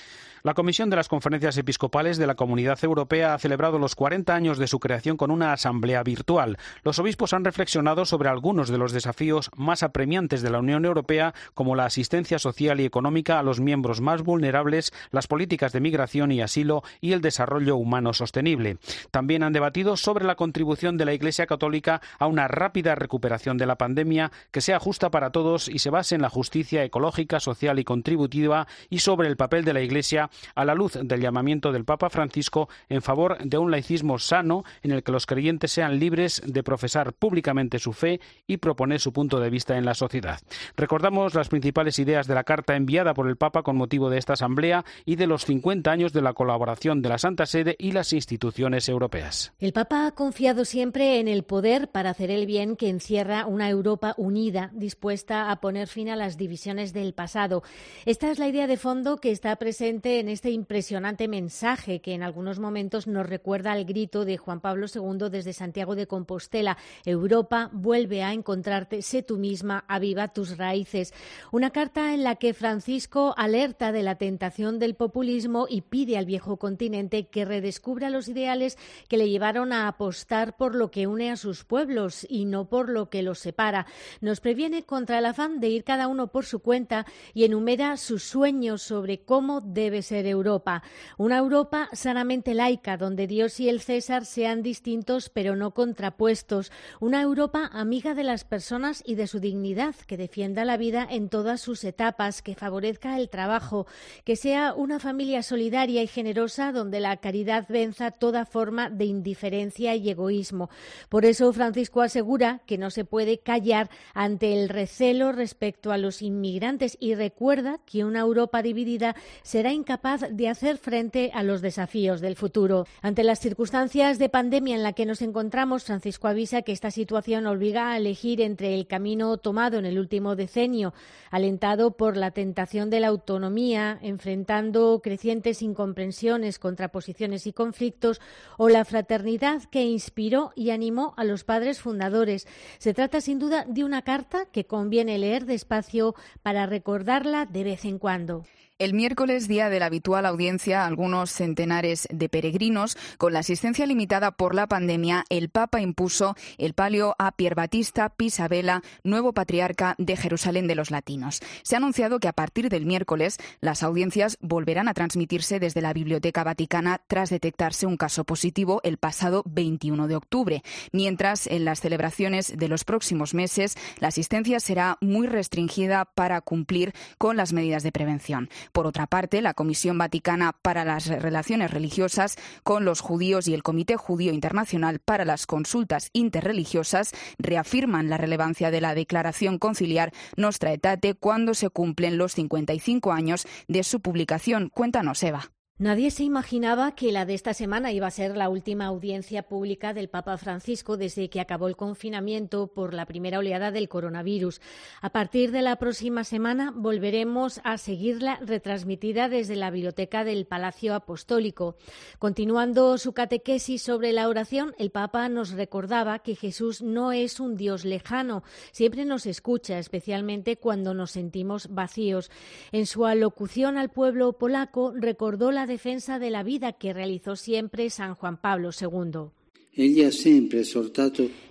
La 0.45 0.53
Comisión 0.53 0.91
de 0.91 0.95
las 0.95 1.07
Conferencias 1.07 1.57
Episcopales 1.57 2.17
de 2.17 2.27
la 2.27 2.35
Comunidad 2.35 2.77
Europea 2.83 3.33
ha 3.33 3.39
celebrado 3.39 3.79
los 3.79 3.95
40 3.95 4.35
años 4.35 4.59
de 4.59 4.67
su 4.67 4.79
creación 4.79 5.17
con 5.17 5.31
una 5.31 5.53
asamblea 5.53 6.03
virtual. 6.03 6.59
Los 6.83 6.99
obispos 6.99 7.33
han 7.33 7.43
reflexionado 7.43 8.05
sobre 8.05 8.29
algunos 8.29 8.69
de 8.69 8.77
los 8.77 8.91
desafíos 8.91 9.49
más 9.55 9.81
apremiantes 9.81 10.43
de 10.43 10.51
la 10.51 10.59
Unión 10.59 10.85
Europea, 10.85 11.33
como 11.55 11.75
la 11.75 11.85
asistencia 11.85 12.37
social 12.37 12.79
y 12.79 12.85
económica 12.85 13.39
a 13.39 13.43
los 13.43 13.59
miembros 13.59 14.01
más 14.01 14.21
vulnerables, 14.21 14.93
las 15.09 15.25
políticas 15.25 15.73
de 15.73 15.79
migración 15.79 16.31
y 16.31 16.41
asilo 16.41 16.83
y 17.01 17.13
el 17.13 17.21
desarrollo 17.21 17.75
humano 17.75 18.13
sostenible. 18.13 18.77
También 19.09 19.41
han 19.41 19.53
debatido 19.53 19.97
sobre 19.97 20.25
la 20.25 20.35
contribución 20.35 20.97
de 20.97 21.05
la 21.05 21.13
Iglesia 21.15 21.47
Católica 21.47 22.01
a 22.19 22.27
una 22.27 22.47
rápida 22.47 22.93
recuperación 22.93 23.57
de 23.57 23.65
la 23.65 23.77
pandemia 23.77 24.31
que 24.51 24.61
sea 24.61 24.79
justa 24.79 25.09
para 25.09 25.31
todos 25.31 25.69
y 25.69 25.79
se 25.79 25.89
base 25.89 26.13
en 26.13 26.21
la 26.21 26.29
justicia 26.29 26.83
ecológica, 26.83 27.24
social 27.39 27.79
y 27.79 27.83
contributiva 27.83 28.67
y 28.89 28.99
sobre 28.99 29.27
el 29.27 29.37
papel 29.37 29.65
de 29.65 29.73
la 29.73 29.81
Iglesia 29.81 30.29
a 30.55 30.65
la 30.65 30.75
luz 30.75 30.93
del 31.01 31.21
llamamiento 31.21 31.71
del 31.71 31.85
Papa 31.85 32.09
Francisco 32.09 32.69
en 32.89 33.01
favor 33.01 33.37
de 33.39 33.57
un 33.57 33.71
laicismo 33.71 34.19
sano 34.19 34.63
en 34.83 34.91
el 34.91 35.03
que 35.03 35.11
los 35.11 35.25
creyentes 35.25 35.71
sean 35.71 35.99
libres 35.99 36.41
de 36.45 36.63
profesar 36.63 37.13
públicamente 37.13 37.79
su 37.79 37.93
fe 37.93 38.19
y 38.47 38.57
proponer 38.57 38.99
su 38.99 39.11
punto 39.13 39.39
de 39.39 39.49
vista 39.49 39.77
en 39.77 39.85
la 39.85 39.93
sociedad. 39.93 40.39
Recordamos 40.75 41.33
las 41.33 41.49
principales 41.49 41.99
ideas 41.99 42.27
de 42.27 42.35
la 42.35 42.43
carta 42.43 42.75
enviada 42.75 43.13
por 43.13 43.27
el 43.27 43.37
Papa 43.37 43.63
con 43.63 43.75
motivo 43.75 44.09
de 44.09 44.17
esta 44.17 44.33
asamblea 44.33 44.85
y 45.05 45.15
de 45.15 45.27
los 45.27 45.45
50 45.45 45.91
años 45.91 46.13
de 46.13 46.21
la 46.21 46.33
colaboración 46.33 47.01
de 47.01 47.09
la 47.09 47.17
Santa 47.17 47.45
Sede 47.45 47.75
y 47.79 47.91
las 47.91 48.13
instituciones 48.13 48.87
europeas. 48.89 49.53
El 49.59 49.73
Papa 49.73 50.07
ha 50.07 50.11
confiado 50.11 50.65
siempre 50.65 51.19
en 51.19 51.27
el 51.27 51.43
poder 51.43 51.89
para 51.89 52.11
hacer 52.11 52.31
el 52.31 52.45
bien 52.45 52.75
que 52.75 52.89
encierra 52.89 53.45
una 53.47 53.69
Europa 53.69 54.13
unida, 54.17 54.71
dispuesta 54.73 55.51
a 55.51 55.59
poner 55.59 55.87
fin 55.87 56.09
a 56.09 56.15
las 56.15 56.37
divisiones 56.37 56.93
del 56.93 57.13
pasado. 57.15 57.63
Esta 58.05 58.29
es 58.29 58.37
la 58.37 58.47
idea 58.47 58.67
de 58.67 58.77
fondo 58.77 59.17
que 59.17 59.31
está 59.31 59.55
presente 59.55 60.19
en 60.19 60.29
este 60.29 60.51
impresionante 60.51 61.27
mensaje 61.27 62.01
que 62.01 62.13
en 62.13 62.21
algunos 62.21 62.59
momentos 62.59 63.07
nos 63.07 63.27
recuerda 63.27 63.71
al 63.71 63.85
grito 63.85 64.25
de 64.25 64.37
Juan 64.37 64.61
Pablo 64.61 64.87
II 64.93 65.29
desde 65.31 65.53
Santiago 65.53 65.95
de 65.95 66.07
Compostela. 66.07 66.77
Europa 67.05 67.69
vuelve 67.71 68.21
a 68.21 68.33
encontrarte, 68.33 69.01
sé 69.01 69.23
tú 69.23 69.37
misma, 69.37 69.85
aviva 69.87 70.27
tus 70.27 70.57
raíces. 70.57 71.13
Una 71.51 71.71
carta 71.71 72.13
en 72.13 72.23
la 72.23 72.35
que 72.35 72.53
Francisco 72.53 73.33
alerta 73.37 73.91
de 73.91 74.03
la 74.03 74.15
tentación 74.15 74.77
del 74.79 74.95
populismo 74.95 75.65
y 75.69 75.81
pide 75.81 76.17
al 76.17 76.25
viejo 76.25 76.57
continente 76.57 77.27
que 77.27 77.45
redescubra 77.45 78.09
los 78.09 78.27
ideales 78.27 78.77
que 79.07 79.17
le 79.17 79.29
llevaron 79.29 79.73
a 79.73 79.87
apostar 79.87 80.57
por 80.57 80.75
lo 80.75 80.91
que 80.91 81.07
une 81.07 81.31
a 81.31 81.37
sus 81.37 81.63
pueblos 81.63 82.25
y 82.29 82.45
no 82.45 82.69
por 82.69 82.89
lo 82.89 83.09
que 83.09 83.23
los 83.23 83.39
separa. 83.39 83.85
Nos 84.21 84.39
previene 84.39 84.83
contra 84.83 85.19
el 85.19 85.25
afán 85.25 85.59
de 85.59 85.69
ir 85.69 85.83
cada 85.83 86.07
uno 86.07 86.27
por 86.27 86.45
su 86.45 86.59
cuenta 86.59 87.04
y 87.33 87.43
enumera 87.45 87.97
sus 87.97 88.23
sueños 88.23 88.81
sobre 88.81 89.19
cómo 89.19 89.61
debe 89.61 90.01
ser 90.01 90.25
Europa. 90.25 90.83
Una 91.17 91.37
Europa 91.37 91.89
sanamente 91.93 92.53
laica, 92.53 92.97
donde 92.97 93.27
Dios 93.27 93.59
y 93.59 93.69
el 93.69 93.81
César 93.81 94.25
sean 94.25 94.63
distintos 94.63 95.29
pero 95.29 95.55
no 95.55 95.71
contrapuestos. 95.71 96.71
Una 96.99 97.21
Europa 97.21 97.69
amiga 97.73 98.13
de 98.15 98.23
las 98.23 98.43
personas 98.43 99.03
y 99.05 99.15
de 99.15 99.27
su 99.27 99.39
dignidad, 99.39 99.95
que 100.07 100.17
defienda 100.17 100.65
la 100.65 100.77
vida 100.77 101.07
en 101.09 101.29
todas 101.29 101.61
sus 101.61 101.83
etapas, 101.83 102.41
que 102.41 102.55
favorezca 102.55 103.17
el 103.17 103.29
trabajo, 103.29 103.87
que 104.23 104.35
sea 104.35 104.73
una 104.73 104.99
familia 104.99 105.43
solidaria 105.43 106.01
y 106.03 106.07
generosa 106.07 106.71
donde 106.71 106.99
la 106.99 107.17
caridad 107.17 107.65
venza 107.69 108.11
toda 108.11 108.45
forma 108.45 108.89
de 108.89 109.05
indiferencia 109.05 109.95
y 109.95 110.09
egoísmo. 110.09 110.69
Por 111.09 111.25
eso 111.25 111.51
Francisco 111.53 112.01
asegura 112.01 112.61
que 112.65 112.77
no 112.77 112.89
se 112.89 113.05
puede 113.05 113.39
callar 113.39 113.89
ante 114.13 114.53
el 114.53 114.69
recelo 114.69 115.31
respecto 115.31 115.91
a 115.91 115.97
los 115.97 116.21
inmigrantes 116.21 116.94
y 116.99 117.15
recuerda 117.15 117.79
que 117.85 118.03
una 118.03 118.19
Europa 118.19 118.61
dividida 118.61 119.15
será 119.43 119.71
incapaz 119.71 120.25
de 120.29 120.49
hacer 120.49 120.77
frente 120.77 121.31
a 121.33 121.43
los 121.43 121.61
desafíos 121.61 122.21
del 122.21 122.35
futuro. 122.35 122.87
Ante 123.01 123.23
las 123.23 123.39
circunstancias 123.39 124.19
de 124.19 124.29
pandemia 124.29 124.75
en 124.75 124.83
la 124.83 124.93
que 124.93 125.05
nos 125.05 125.21
encontramos, 125.21 125.83
Francisco 125.83 126.27
avisa 126.27 126.61
que 126.61 126.71
esta 126.71 126.91
situación 126.91 127.47
obliga 127.47 127.91
a 127.91 127.97
elegir 127.97 128.41
entre 128.41 128.75
el 128.75 128.87
camino 128.87 129.37
tomado 129.37 129.77
en 129.77 129.85
el 129.85 129.99
último 129.99 130.35
decenio, 130.35 130.93
alentado 131.31 131.91
por 131.91 132.17
la 132.17 132.31
tentación 132.31 132.89
de 132.89 132.99
la 132.99 133.07
autonomía, 133.07 133.99
enfrentando 134.01 135.01
crecientes 135.03 135.61
incomprensiones, 135.61 136.59
contraposiciones 136.59 137.47
y 137.47 137.53
conflictos, 137.53 138.21
o 138.57 138.69
la 138.69 138.85
fraternidad 138.85 139.63
que 139.63 139.83
inspiró 139.83 140.51
y 140.55 140.69
animó 140.69 141.13
a 141.17 141.23
los 141.23 141.43
padres 141.43 141.79
fundadores. 141.79 142.47
Se 142.77 142.93
trata 142.93 143.21
sin 143.21 143.39
duda 143.39 143.65
de 143.67 143.83
una 143.83 144.01
carta 144.01 144.45
que 144.45 144.65
conviene 144.65 145.17
leer 145.17 145.45
despacio 145.45 146.15
para 146.41 146.65
recordarla 146.75 147.45
de 147.45 147.63
vez 147.63 147.85
en 147.85 147.99
cuando. 147.99 148.43
El 148.77 148.93
miércoles, 148.93 149.47
día 149.47 149.69
de 149.69 149.79
la 149.79 149.85
habitual 149.85 150.25
audiencia, 150.25 150.85
algunos 150.85 151.31
centenares 151.31 152.09
de 152.11 152.27
peregrinos, 152.27 152.97
con 153.17 153.31
la 153.31 153.39
asistencia 153.39 153.85
limitada 153.85 154.31
por 154.31 154.53
la 154.53 154.67
pandemia, 154.67 155.23
el 155.29 155.47
Papa 155.47 155.79
impuso 155.79 156.35
el 156.57 156.73
palio 156.73 157.15
a 157.17 157.31
Pier 157.31 157.55
Batista 157.55 158.09
Pisabella, 158.09 158.81
nuevo 159.05 159.31
patriarca 159.31 159.95
de 159.97 160.17
Jerusalén 160.17 160.67
de 160.67 160.75
los 160.75 160.91
Latinos. 160.91 161.39
Se 161.63 161.75
ha 161.75 161.77
anunciado 161.77 162.19
que 162.19 162.27
a 162.27 162.33
partir 162.33 162.67
del 162.67 162.85
miércoles 162.85 163.37
las 163.61 163.81
audiencias 163.81 164.37
volverán 164.41 164.89
a 164.89 164.93
transmitirse 164.93 165.61
desde 165.61 165.81
la 165.81 165.93
Biblioteca 165.93 166.43
Vaticana 166.43 166.99
tras 167.07 167.29
detectarse 167.29 167.85
un 167.85 167.95
caso 167.95 168.25
positivo 168.25 168.81
el 168.83 168.97
pasado 168.97 169.43
21 169.45 170.09
de 170.09 170.17
octubre, 170.17 170.63
mientras 170.91 171.47
en 171.47 171.63
las 171.63 171.79
celebraciones 171.79 172.57
de 172.57 172.67
los 172.67 172.83
próximos 172.83 173.33
meses 173.35 173.77
la 173.99 174.09
asistencia 174.09 174.59
será 174.59 174.97
muy 174.99 175.27
restringida 175.27 176.03
para 176.03 176.41
cumplir 176.41 176.91
con 177.17 177.37
las 177.37 177.53
medidas 177.53 177.81
de 177.81 177.93
prevención. 177.93 178.49
Por 178.71 178.87
otra 178.87 179.07
parte, 179.07 179.41
la 179.41 179.53
Comisión 179.53 179.97
Vaticana 179.97 180.53
para 180.61 180.85
las 180.85 181.07
Relaciones 181.07 181.71
Religiosas 181.71 182.37
con 182.63 182.85
los 182.85 183.01
judíos 183.01 183.47
y 183.47 183.53
el 183.53 183.63
Comité 183.63 183.95
Judío 183.95 184.33
Internacional 184.33 184.99
para 184.99 185.25
las 185.25 185.47
Consultas 185.47 186.09
Interreligiosas 186.13 187.11
reafirman 187.37 188.09
la 188.09 188.17
relevancia 188.17 188.71
de 188.71 188.81
la 188.81 188.95
declaración 188.95 189.59
conciliar 189.59 190.13
Nostra 190.35 190.69
Aetate 190.71 191.15
cuando 191.15 191.53
se 191.53 191.69
cumplen 191.69 192.17
los 192.17 192.33
55 192.33 193.11
años 193.11 193.47
de 193.67 193.83
su 193.83 194.01
publicación. 194.01 194.69
Cuéntanos, 194.69 195.23
Eva. 195.23 195.54
Nadie 195.77 196.09
se 196.09 196.23
imaginaba 196.23 196.95
que 196.95 197.11
la 197.11 197.25
de 197.25 197.33
esta 197.33 197.53
semana 197.53 197.91
iba 197.91 198.07
a 198.07 198.11
ser 198.11 198.37
la 198.37 198.47
última 198.47 198.85
audiencia 198.85 199.43
pública 199.43 199.93
del 199.93 200.07
Papa 200.07 200.37
Francisco 200.37 200.95
desde 200.95 201.29
que 201.29 201.41
acabó 201.41 201.67
el 201.67 201.75
confinamiento 201.75 202.67
por 202.67 202.93
la 202.93 203.05
primera 203.05 203.39
oleada 203.39 203.71
del 203.71 203.89
coronavirus. 203.89 204.61
A 205.01 205.09
partir 205.09 205.51
de 205.51 205.61
la 205.61 205.75
próxima 205.75 206.23
semana 206.23 206.71
volveremos 206.73 207.59
a 207.65 207.77
seguirla 207.77 208.39
retransmitida 208.41 209.27
desde 209.27 209.57
la 209.57 209.69
biblioteca 209.69 210.23
del 210.23 210.45
Palacio 210.45 210.95
Apostólico. 210.95 211.75
Continuando 212.19 212.97
su 212.97 213.11
catequesis 213.11 213.81
sobre 213.81 214.13
la 214.13 214.29
oración, 214.29 214.75
el 214.77 214.91
Papa 214.91 215.27
nos 215.27 215.51
recordaba 215.51 216.19
que 216.19 216.37
Jesús 216.37 216.81
no 216.83 217.11
es 217.11 217.41
un 217.41 217.57
Dios 217.57 217.83
lejano, 217.83 218.43
siempre 218.71 219.03
nos 219.03 219.25
escucha, 219.25 219.77
especialmente 219.77 220.55
cuando 220.55 220.93
nos 220.93 221.11
sentimos 221.11 221.67
vacíos. 221.73 222.31
En 222.71 222.85
su 222.85 223.05
alocución 223.05 223.77
al 223.77 223.89
pueblo 223.89 224.31
polaco 224.37 224.93
recordó 224.95 225.51
la 225.51 225.64
defensa 225.65 226.19
de 226.19 226.29
la 226.29 226.43
vida 226.43 226.73
que 226.73 226.93
realizó 226.93 227.35
siempre 227.35 227.89
San 227.89 228.15
Juan 228.15 228.37
Pablo 228.37 228.69
II. 228.79 229.31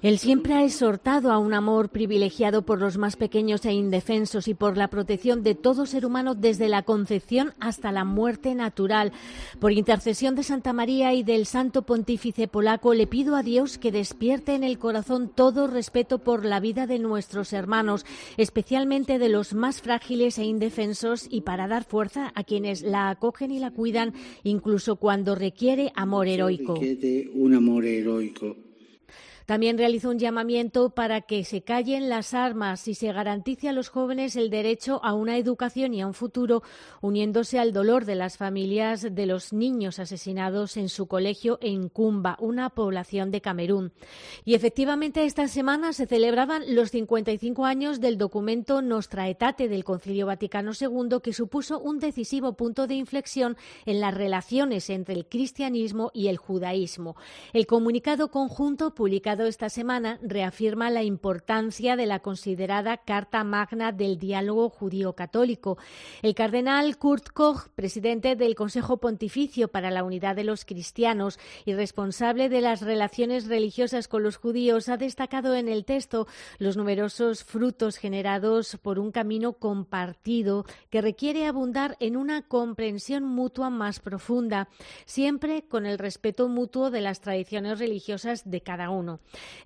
Él 0.00 0.18
siempre 0.18 0.54
ha 0.54 0.64
exhortado 0.64 1.30
a 1.30 1.38
un 1.38 1.52
amor 1.52 1.90
privilegiado 1.90 2.62
por 2.62 2.80
los 2.80 2.96
más 2.96 3.16
pequeños 3.16 3.66
e 3.66 3.72
indefensos 3.72 4.48
y 4.48 4.54
por 4.54 4.78
la 4.78 4.88
protección 4.88 5.42
de 5.42 5.54
todo 5.54 5.84
ser 5.84 6.06
humano 6.06 6.34
desde 6.34 6.68
la 6.68 6.84
concepción 6.84 7.52
hasta 7.60 7.92
la 7.92 8.04
muerte 8.04 8.54
natural. 8.54 9.12
Por 9.60 9.72
intercesión 9.72 10.34
de 10.36 10.42
Santa 10.42 10.72
María 10.72 11.12
y 11.12 11.22
del 11.22 11.44
Santo 11.44 11.82
Pontífice 11.82 12.48
polaco, 12.48 12.94
le 12.94 13.06
pido 13.06 13.36
a 13.36 13.42
Dios 13.42 13.76
que 13.76 13.92
despierte 13.92 14.54
en 14.54 14.64
el 14.64 14.78
corazón 14.78 15.30
todo 15.34 15.66
respeto 15.66 16.18
por 16.18 16.46
la 16.46 16.60
vida 16.60 16.86
de 16.86 16.98
nuestros 16.98 17.52
hermanos, 17.52 18.06
especialmente 18.38 19.18
de 19.18 19.28
los 19.28 19.52
más 19.52 19.82
frágiles 19.82 20.38
e 20.38 20.44
indefensos, 20.44 21.26
y 21.30 21.42
para 21.42 21.68
dar 21.68 21.84
fuerza 21.84 22.32
a 22.34 22.44
quienes 22.44 22.82
la 22.82 23.10
acogen 23.10 23.50
y 23.50 23.58
la 23.58 23.70
cuidan, 23.70 24.14
incluso 24.44 24.96
cuando 24.96 25.34
requiere 25.34 25.92
amor 25.94 26.26
heroico. 26.26 26.80
Un 27.34 27.54
amor 27.54 27.84
heroico 27.84 28.13
estoico 28.20 28.63
también 29.46 29.76
realizó 29.76 30.10
un 30.10 30.18
llamamiento 30.18 30.90
para 30.90 31.20
que 31.20 31.44
se 31.44 31.62
callen 31.62 32.08
las 32.08 32.32
armas 32.32 32.88
y 32.88 32.94
se 32.94 33.12
garantice 33.12 33.68
a 33.68 33.72
los 33.72 33.90
jóvenes 33.90 34.36
el 34.36 34.48
derecho 34.48 35.00
a 35.04 35.12
una 35.12 35.36
educación 35.36 35.92
y 35.92 36.00
a 36.00 36.06
un 36.06 36.14
futuro, 36.14 36.62
uniéndose 37.02 37.58
al 37.58 37.72
dolor 37.72 38.06
de 38.06 38.14
las 38.14 38.38
familias 38.38 39.14
de 39.14 39.26
los 39.26 39.52
niños 39.52 39.98
asesinados 39.98 40.76
en 40.76 40.88
su 40.88 41.06
colegio 41.06 41.58
en 41.60 41.88
Cumba, 41.88 42.36
una 42.40 42.70
población 42.70 43.30
de 43.30 43.40
Camerún. 43.40 43.92
Y 44.44 44.54
efectivamente 44.54 45.24
esta 45.24 45.46
semana 45.48 45.92
se 45.92 46.06
celebraban 46.06 46.62
los 46.74 46.90
55 46.90 47.66
años 47.66 48.00
del 48.00 48.16
documento 48.16 48.80
Nostra 48.80 49.24
Aetate 49.24 49.68
del 49.68 49.84
Concilio 49.84 50.26
Vaticano 50.26 50.72
II, 50.78 51.18
que 51.22 51.34
supuso 51.34 51.80
un 51.80 51.98
decisivo 51.98 52.54
punto 52.54 52.86
de 52.86 52.94
inflexión 52.94 53.56
en 53.84 54.00
las 54.00 54.14
relaciones 54.14 54.88
entre 54.88 55.14
el 55.14 55.26
cristianismo 55.26 56.10
y 56.14 56.28
el 56.28 56.38
judaísmo. 56.38 57.16
El 57.52 57.66
comunicado 57.66 58.30
conjunto 58.30 58.94
publicado 58.94 59.33
esta 59.42 59.68
semana 59.68 60.20
reafirma 60.22 60.88
la 60.90 61.02
importancia 61.02 61.96
de 61.96 62.06
la 62.06 62.20
considerada 62.20 62.98
Carta 62.98 63.42
Magna 63.42 63.90
del 63.90 64.18
diálogo 64.18 64.70
judío-católico. 64.70 65.76
El 66.22 66.34
cardenal 66.36 66.96
Kurt 66.96 67.30
Koch, 67.30 67.68
presidente 67.74 68.36
del 68.36 68.54
Consejo 68.54 68.98
Pontificio 68.98 69.68
para 69.68 69.90
la 69.90 70.04
Unidad 70.04 70.36
de 70.36 70.44
los 70.44 70.64
Cristianos 70.64 71.40
y 71.64 71.74
responsable 71.74 72.48
de 72.48 72.60
las 72.60 72.80
relaciones 72.80 73.48
religiosas 73.48 74.06
con 74.06 74.22
los 74.22 74.36
judíos, 74.36 74.88
ha 74.88 74.96
destacado 74.96 75.56
en 75.56 75.68
el 75.68 75.84
texto 75.84 76.28
los 76.58 76.76
numerosos 76.76 77.42
frutos 77.42 77.96
generados 77.96 78.78
por 78.80 79.00
un 79.00 79.10
camino 79.10 79.54
compartido 79.54 80.64
que 80.90 81.02
requiere 81.02 81.46
abundar 81.46 81.96
en 81.98 82.16
una 82.16 82.42
comprensión 82.42 83.24
mutua 83.24 83.68
más 83.68 83.98
profunda, 83.98 84.68
siempre 85.04 85.64
con 85.66 85.86
el 85.86 85.98
respeto 85.98 86.48
mutuo 86.48 86.90
de 86.90 87.00
las 87.00 87.20
tradiciones 87.20 87.80
religiosas 87.80 88.48
de 88.48 88.60
cada 88.60 88.90
uno. 88.90 89.20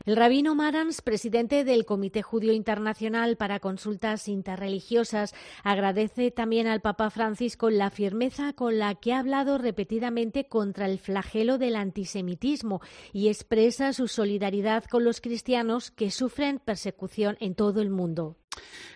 El 0.07 0.16
rabino 0.16 0.55
Marans, 0.55 1.03
presidente 1.03 1.64
del 1.64 1.85
Comité 1.85 2.23
Judío 2.23 2.53
Internacional 2.53 3.37
para 3.37 3.61
Consultas 3.61 4.29
Interreligiosas, 4.29 5.35
agradece 5.64 6.31
también 6.31 6.66
al 6.66 6.81
Papa 6.81 7.11
Francisco 7.11 7.71
la 7.71 7.90
firmeza 7.90 8.53
con 8.53 8.79
la 8.79 8.94
que 8.94 9.12
ha 9.12 9.18
hablado 9.18 9.59
repetidamente 9.59 10.47
contra 10.47 10.87
el 10.87 10.99
flagelo 10.99 11.59
del 11.59 11.77
antisemitismo 11.77 12.81
y 13.12 13.29
expresa 13.29 13.92
su 13.92 14.09
solidaridad 14.09 14.85
con 14.85 15.05
los 15.05 15.21
cristianos 15.21 15.90
que 15.90 16.11
sufren 16.11 16.59
persecución 16.59 17.37
en 17.40 17.55
todo 17.55 17.81
el 17.81 17.90
mundo. 17.90 18.37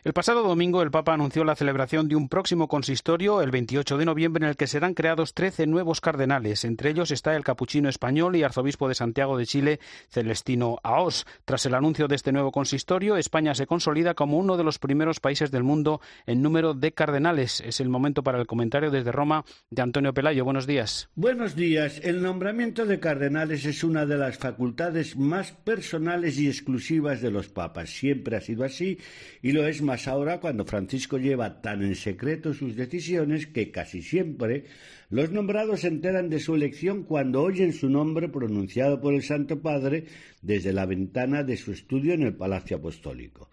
El 0.05 0.12
pasado 0.12 0.42
domingo 0.42 0.83
el 0.83 0.90
Papa 0.90 1.14
anunció 1.14 1.44
la 1.44 1.55
celebración 1.55 2.09
de 2.09 2.16
un 2.16 2.29
próximo 2.29 2.66
consistorio 2.66 3.40
el 3.40 3.53
28 3.53 3.98
de 3.98 4.05
noviembre 4.05 4.44
en 4.44 4.51
el 4.51 4.57
que 4.57 4.66
serán 4.66 4.94
creados 4.94 5.33
13 5.33 5.68
nuevos 5.68 6.01
cardenales. 6.01 6.64
Entre 6.64 6.90
ellos 6.90 7.12
está 7.12 7.37
el 7.37 7.44
capuchino 7.44 7.88
español 7.88 8.35
y 8.35 8.42
arzobispo 8.42 8.88
de 8.88 8.96
Santiago 8.96 9.38
de 9.38 9.46
Chile, 9.46 9.79
Celestino 10.09 10.79
Aos. 10.83 11.25
Tras 11.44 11.66
el 11.66 11.75
anuncio 11.77 12.09
de 12.09 12.16
este 12.16 12.33
nuevo 12.33 12.51
consistorio, 12.51 13.16
España 13.16 13.55
se 13.55 13.68
consolida 13.68 14.14
como 14.14 14.38
uno 14.38 14.57
de 14.57 14.64
los 14.64 14.81
primeros 14.81 15.20
países 15.20 15.53
del 15.53 15.62
mundo 15.62 16.01
en 16.27 16.42
número 16.42 16.75
de 16.75 16.90
cardenales. 16.90 17.61
Es 17.61 17.81
el 17.81 17.88
momento 17.88 18.25
para 18.25 18.40
el 18.40 18.48
comentario 18.48 18.90
desde 18.90 19.12
Roma 19.12 19.44
de 19.70 19.83
Antonio 19.83 20.12
Pelayo. 20.12 20.44
Buenos 20.44 20.66
días. 20.66 21.11
Buenos 21.14 21.55
días. 21.55 22.01
El 22.03 22.22
nombramiento 22.22 22.87
de 22.87 22.98
cardenales 22.98 23.64
es 23.66 23.85
una 23.85 24.05
de 24.05 24.16
las 24.16 24.37
facultades 24.37 25.16
más 25.16 25.53
personales 25.53 26.38
y 26.38 26.48
exclusivas 26.48 27.22
de 27.22 27.31
los 27.31 27.48
papas. 27.48 27.90
Siempre 27.90 28.37
ha 28.37 28.40
sido 28.40 28.64
así 28.64 28.98
y 29.42 29.52
lo 29.53 29.67
es 29.67 29.83
más 29.83 30.09
ahora 30.09 30.41
cuando 30.41 30.65
Francisco 30.65 31.19
lleva 31.19 31.61
tan 31.61 31.83
en 31.83 31.95
secreto 31.95 32.55
sus 32.55 32.75
decisiones 32.77 33.47
que 33.47 33.71
casi 33.71 34.03
siempre 34.03 34.65
los 35.11 35.31
nombrados 35.31 35.81
se 35.81 35.88
enteran 35.88 36.29
de 36.29 36.41
su 36.41 36.55
elección 36.55 37.05
cuando 37.05 37.43
oyen 37.43 37.73
su 37.73 37.88
nombre 37.88 38.29
pronunciado 38.29 39.01
por 39.01 39.15
el 39.15 39.23
Santo 39.23 39.61
Padre 39.61 40.07
desde 40.41 40.73
la 40.73 40.87
ventana 40.87 41.43
de 41.43 41.57
su 41.57 41.73
estudio 41.73 42.15
en 42.15 42.23
el 42.23 42.35
Palacio 42.35 42.79
Apostólico. 42.79 43.51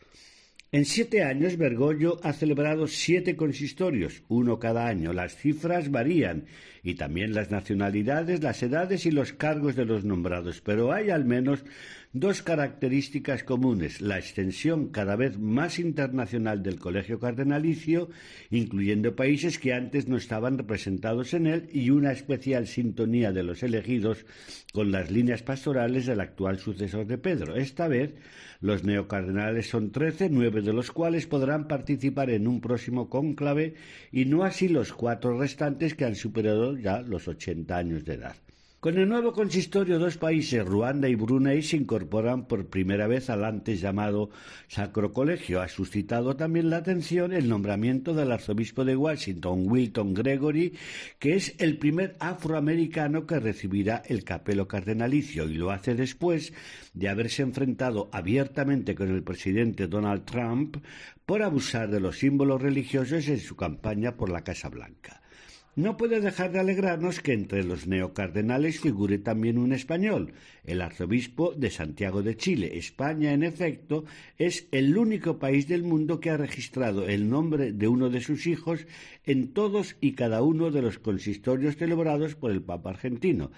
En 0.72 0.86
siete 0.86 1.24
años, 1.24 1.58
Bergoglio 1.58 2.20
ha 2.22 2.32
celebrado 2.32 2.86
siete 2.86 3.36
consistorios, 3.36 4.22
uno 4.28 4.60
cada 4.60 4.86
año. 4.86 5.14
Las 5.14 5.36
cifras 5.36 5.90
varían 5.90 6.46
y 6.84 6.94
también 6.94 7.34
las 7.34 7.50
nacionalidades, 7.50 8.44
las 8.44 8.62
edades 8.62 9.08
y 9.08 9.12
los 9.12 9.34
cargos 9.34 9.76
de 9.76 9.86
los 9.86 10.06
nombrados, 10.06 10.62
pero 10.62 10.94
hay 10.94 11.10
al 11.10 11.26
menos 11.26 11.66
dos 12.12 12.42
características 12.42 13.44
comunes 13.44 14.02
la 14.02 14.18
extensión 14.18 14.90
cada 14.90 15.16
vez 15.16 15.38
más 15.38 15.78
internacional 15.78 16.64
del 16.64 16.80
colegio 16.80 17.20
cardenalicio, 17.20 18.10
incluyendo 18.50 19.16
países 19.16 19.60
que 19.60 19.74
antes 19.74 20.08
no 20.08 20.18
estaban 20.18 20.58
representados 20.58 21.36
en 21.36 21.46
él, 21.46 21.70
y 21.72 21.92
una 21.92 22.12
especial 22.12 22.66
sintonía 22.66 23.32
de 23.32 23.44
los 23.44 23.62
elegidos 23.62 24.26
con 24.74 24.92
las 24.92 25.12
líneas 25.12 25.44
pastorales 25.44 26.08
del 26.08 26.20
actual 26.20 26.58
sucesor 26.58 27.06
de 27.06 27.20
Pedro. 27.20 27.56
Esta 27.56 27.88
vez 27.88 28.16
los 28.60 28.84
neocardenales 28.84 29.70
son 29.70 29.92
trece, 29.92 30.30
nueve 30.30 30.62
de 30.62 30.74
los 30.74 30.92
cuales 30.92 31.28
podrán 31.28 31.68
participar 31.68 32.32
en 32.32 32.48
un 32.48 32.60
próximo 32.60 33.08
cónclave 33.08 33.76
y 34.12 34.26
no 34.26 34.44
así 34.44 34.68
los 34.68 34.94
cuatro 34.94 35.38
restantes 35.38 35.94
que 35.94 36.06
han 36.06 36.16
superado 36.16 36.76
ya 36.76 37.02
los 37.02 37.28
ochenta 37.28 37.78
años 37.78 38.04
de 38.04 38.16
edad. 38.16 38.36
Con 38.80 38.98
el 38.98 39.10
nuevo 39.10 39.34
consistorio, 39.34 40.00
dos 40.00 40.16
países, 40.16 40.64
Ruanda 40.64 41.10
y 41.10 41.16
Brunei, 41.16 41.62
se 41.62 41.76
incorporan 41.76 42.48
por 42.48 42.68
primera 42.68 43.08
vez 43.08 43.30
al 43.30 43.44
antes 43.44 43.82
llamado 43.82 44.30
Sacro 44.70 45.12
Colegio. 45.12 45.62
Ha 45.62 45.68
suscitado 45.68 46.38
también 46.38 46.70
la 46.70 46.78
atención 46.78 47.34
el 47.34 47.50
nombramiento 47.50 48.14
del 48.14 48.32
arzobispo 48.32 48.86
de 48.86 48.96
Washington, 48.96 49.66
Wilton 49.68 50.14
Gregory, 50.14 50.78
que 51.20 51.36
es 51.36 51.56
el 51.58 51.78
primer 51.78 52.16
afroamericano 52.22 53.28
que 53.28 53.42
recibirá 53.42 54.02
el 54.08 54.24
capelo 54.24 54.70
cardenalicio 54.70 55.50
y 55.50 55.56
lo 55.56 55.72
hace 55.72 55.94
después 55.94 56.54
de 56.94 57.10
haberse 57.10 57.42
enfrentado 57.42 58.10
abiertamente 58.14 58.96
con 58.96 59.14
el 59.14 59.24
presidente 59.24 59.88
Donald 59.88 60.24
Trump 60.24 60.78
por 61.26 61.44
abusar 61.44 61.90
de 61.92 62.00
los 62.00 62.20
símbolos 62.20 62.62
religiosos 62.62 63.28
en 63.28 63.40
su 63.40 63.58
campaña 63.58 64.16
por 64.16 64.30
la 64.30 64.46
Casa 64.46 64.70
Blanca. 64.70 65.22
No 65.80 65.96
puede 65.96 66.20
dejar 66.20 66.52
de 66.52 66.60
alegrarnos 66.60 67.22
que 67.22 67.32
entre 67.32 67.64
los 67.64 67.88
neocardenales 67.88 68.82
figure 68.82 69.18
también 69.18 69.58
un 69.58 69.72
español, 69.72 70.34
el 70.66 70.82
arzobispo 70.82 71.54
de 71.54 71.70
Santiago 71.70 72.22
de 72.22 72.36
Chile. 72.36 72.78
España, 72.78 73.32
en 73.32 73.44
efecto, 73.44 74.04
es 74.38 74.68
el 74.74 74.98
único 74.98 75.40
país 75.40 75.70
del 75.70 75.84
mundo 75.84 76.20
que 76.20 76.32
ha 76.32 76.36
registrado 76.36 77.08
el 77.08 77.30
nombre 77.30 77.72
de 77.72 77.88
uno 77.88 78.10
de 78.10 78.20
sus 78.20 78.46
hijos 78.46 78.88
en 79.24 79.54
todos 79.54 79.96
y 80.02 80.16
cada 80.16 80.42
uno 80.42 80.70
de 80.70 80.82
los 80.82 81.00
consistorios 81.00 81.78
celebrados 81.78 82.36
por 82.36 82.52
el 82.52 82.62
Papa 82.62 82.90
argentino. 82.90 83.50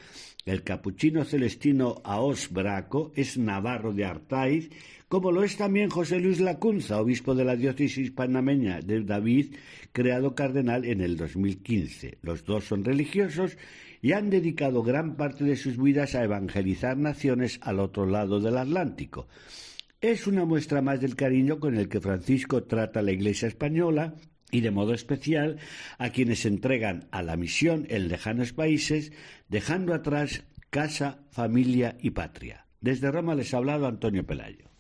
El 0.45 0.62
capuchino 0.62 1.25
celestino 1.25 2.03
Aos 2.03 2.51
Braco 2.51 3.12
es 3.15 3.39
navarro 3.39 3.93
de 3.93 4.05
Artaiz, 4.05 4.69
como 5.12 5.34
lo 5.34 5.43
es 5.43 5.58
también 5.58 5.89
José 5.89 6.21
Luis 6.21 6.39
Lacunza, 6.39 7.02
obispo 7.02 7.36
de 7.36 7.43
la 7.43 7.58
diócesis 7.58 8.12
panameña 8.12 8.80
de 8.80 9.04
David, 9.04 9.56
creado 9.91 10.36
cardenal 10.36 10.86
en 10.86 11.02
el 11.02 11.17
2015. 11.17 12.19
Los 12.21 12.45
dos 12.45 12.63
son 12.63 12.86
religiosos 12.86 13.58
y 14.02 14.13
han 14.13 14.30
dedicado 14.30 14.84
gran 14.84 15.17
parte 15.17 15.43
de 15.43 15.58
sus 15.58 15.76
vidas 15.78 16.15
a 16.15 16.24
evangelizar 16.24 16.95
naciones 16.95 17.60
al 17.62 17.82
otro 17.82 18.06
lado 18.06 18.39
del 18.39 18.58
Atlántico. 18.58 19.28
Es 20.00 20.28
una 20.28 20.45
muestra 20.45 20.82
más 20.82 21.02
del 21.02 21.17
cariño 21.17 21.60
con 21.60 21.76
el 21.76 21.89
que 21.89 22.00
Francisco 22.00 22.63
trata 22.63 23.02
a 23.02 23.04
la 23.04 23.12
Iglesia 23.12 23.50
española 23.50 24.15
y 24.50 24.62
de 24.62 24.71
modo 24.71 24.93
especial 24.93 25.58
a 25.97 26.12
quienes 26.12 26.45
entregan 26.45 27.10
a 27.12 27.21
la 27.21 27.36
misión 27.36 27.86
en 27.89 28.08
lejanos 28.08 28.54
países, 28.54 29.12
dejando 29.50 29.93
atrás 29.93 30.45
casa, 30.69 31.19
familia 31.32 31.97
y 32.00 32.12
patria. 32.12 32.65
Desde 32.80 33.12
Roma 33.12 33.36
les 33.36 33.54
ha 33.54 33.58
hablado 33.58 33.88
Antonio 33.88 34.26
Pelayo. 34.26 34.70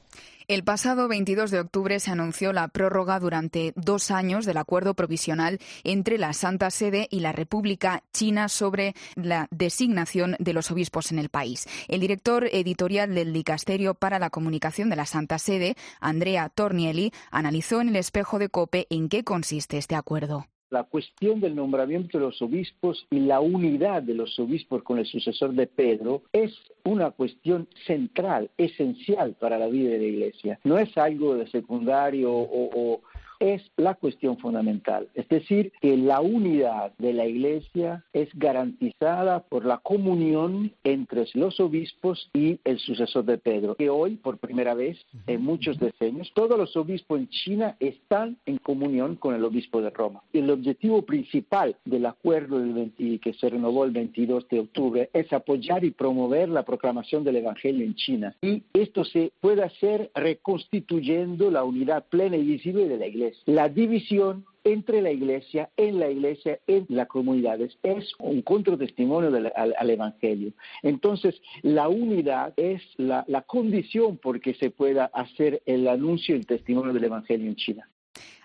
El 0.47 0.63
pasado 0.63 1.07
22 1.07 1.51
de 1.51 1.59
octubre 1.59 1.99
se 1.99 2.11
anunció 2.11 2.51
la 2.53 2.67
prórroga 2.67 3.19
durante 3.19 3.73
dos 3.75 4.11
años 4.11 4.45
del 4.45 4.57
acuerdo 4.57 4.93
provisional 4.93 5.59
entre 5.83 6.17
la 6.17 6.33
Santa 6.33 6.71
Sede 6.71 7.07
y 7.11 7.19
la 7.19 7.31
República 7.31 8.03
China 8.11 8.49
sobre 8.49 8.95
la 9.15 9.47
designación 9.51 10.35
de 10.39 10.53
los 10.53 10.71
obispos 10.71 11.11
en 11.11 11.19
el 11.19 11.29
país. 11.29 11.67
El 11.87 12.01
director 12.01 12.47
editorial 12.51 13.13
del 13.13 13.33
Dicasterio 13.33 13.93
para 13.93 14.19
la 14.19 14.29
Comunicación 14.29 14.89
de 14.89 14.95
la 14.95 15.05
Santa 15.05 15.37
Sede, 15.39 15.75
Andrea 15.99 16.49
Tornielli, 16.49 17.11
analizó 17.29 17.81
en 17.81 17.89
el 17.89 17.95
espejo 17.95 18.39
de 18.39 18.49
COPE 18.49 18.87
en 18.89 19.09
qué 19.09 19.23
consiste 19.23 19.77
este 19.77 19.95
acuerdo 19.95 20.47
la 20.71 20.83
cuestión 20.83 21.39
del 21.41 21.55
nombramiento 21.55 22.17
de 22.17 22.25
los 22.25 22.41
obispos 22.41 23.05
y 23.11 23.19
la 23.19 23.41
unidad 23.41 24.01
de 24.01 24.15
los 24.15 24.39
obispos 24.39 24.81
con 24.83 24.99
el 24.99 25.05
sucesor 25.05 25.53
de 25.53 25.67
Pedro 25.67 26.23
es 26.31 26.53
una 26.85 27.11
cuestión 27.11 27.67
central, 27.85 28.49
esencial 28.57 29.35
para 29.39 29.59
la 29.59 29.67
vida 29.67 29.91
de 29.91 29.97
la 29.99 30.05
Iglesia. 30.05 30.59
No 30.63 30.79
es 30.79 30.97
algo 30.97 31.35
de 31.35 31.47
secundario 31.47 32.31
o, 32.31 33.01
es 33.41 33.63
la 33.75 33.95
cuestión 33.95 34.37
fundamental. 34.37 35.09
Es 35.15 35.27
decir, 35.27 35.73
que 35.81 35.97
la 35.97 36.21
unidad 36.21 36.93
de 36.99 37.11
la 37.11 37.25
Iglesia 37.25 38.05
es 38.13 38.29
garantizada 38.35 39.41
por 39.41 39.65
la 39.65 39.79
comunión 39.79 40.71
entre 40.83 41.25
los 41.33 41.59
obispos 41.59 42.29
y 42.33 42.59
el 42.63 42.77
sucesor 42.77 43.25
de 43.25 43.39
Pedro. 43.39 43.75
Que 43.75 43.89
hoy, 43.89 44.15
por 44.15 44.37
primera 44.37 44.75
vez 44.75 44.97
en 45.25 45.43
muchos 45.43 45.79
decenios, 45.79 46.31
todos 46.35 46.57
los 46.57 46.77
obispos 46.77 47.19
en 47.19 47.29
China 47.29 47.75
están 47.79 48.37
en 48.45 48.57
comunión 48.59 49.15
con 49.15 49.33
el 49.33 49.43
obispo 49.43 49.81
de 49.81 49.89
Roma. 49.89 50.21
El 50.31 50.49
objetivo 50.51 51.01
principal 51.01 51.75
del 51.83 52.05
acuerdo 52.05 52.59
del 52.59 52.91
que 53.21 53.33
se 53.33 53.49
renovó 53.49 53.85
el 53.85 53.91
22 53.91 54.47
de 54.49 54.59
octubre 54.59 55.09
es 55.13 55.33
apoyar 55.33 55.83
y 55.83 55.91
promover 55.91 56.47
la 56.47 56.63
proclamación 56.63 57.23
del 57.23 57.37
Evangelio 57.37 57.83
en 57.85 57.95
China. 57.95 58.35
Y 58.41 58.61
esto 58.73 59.03
se 59.03 59.31
puede 59.41 59.63
hacer 59.63 60.11
reconstituyendo 60.13 61.49
la 61.49 61.63
unidad 61.63 62.05
plena 62.07 62.37
y 62.37 62.43
visible 62.43 62.87
de 62.87 62.97
la 62.97 63.07
Iglesia 63.07 63.30
la 63.45 63.69
división 63.69 64.45
entre 64.63 65.01
la 65.01 65.11
iglesia, 65.11 65.69
en 65.77 65.99
la 65.99 66.09
iglesia, 66.09 66.59
en 66.67 66.85
las 66.89 67.07
comunidades. 67.07 67.77
Es 67.83 68.13
un 68.19 68.41
contratestimonio 68.41 69.31
al, 69.55 69.89
Evangelio. 69.89 70.53
Entonces, 70.83 71.41
la 71.63 71.89
unidad 71.89 72.53
es 72.57 72.81
la, 72.97 73.25
la 73.27 73.41
condición 73.41 74.17
por 74.17 74.39
que 74.39 74.53
se 74.53 74.69
pueda 74.69 75.05
hacer 75.05 75.61
el 75.65 75.87
anuncio 75.87 76.35
y 76.35 76.39
el 76.39 76.45
testimonio 76.45 76.93
del 76.93 77.05
Evangelio 77.05 77.47
en 77.47 77.55
China. 77.55 77.90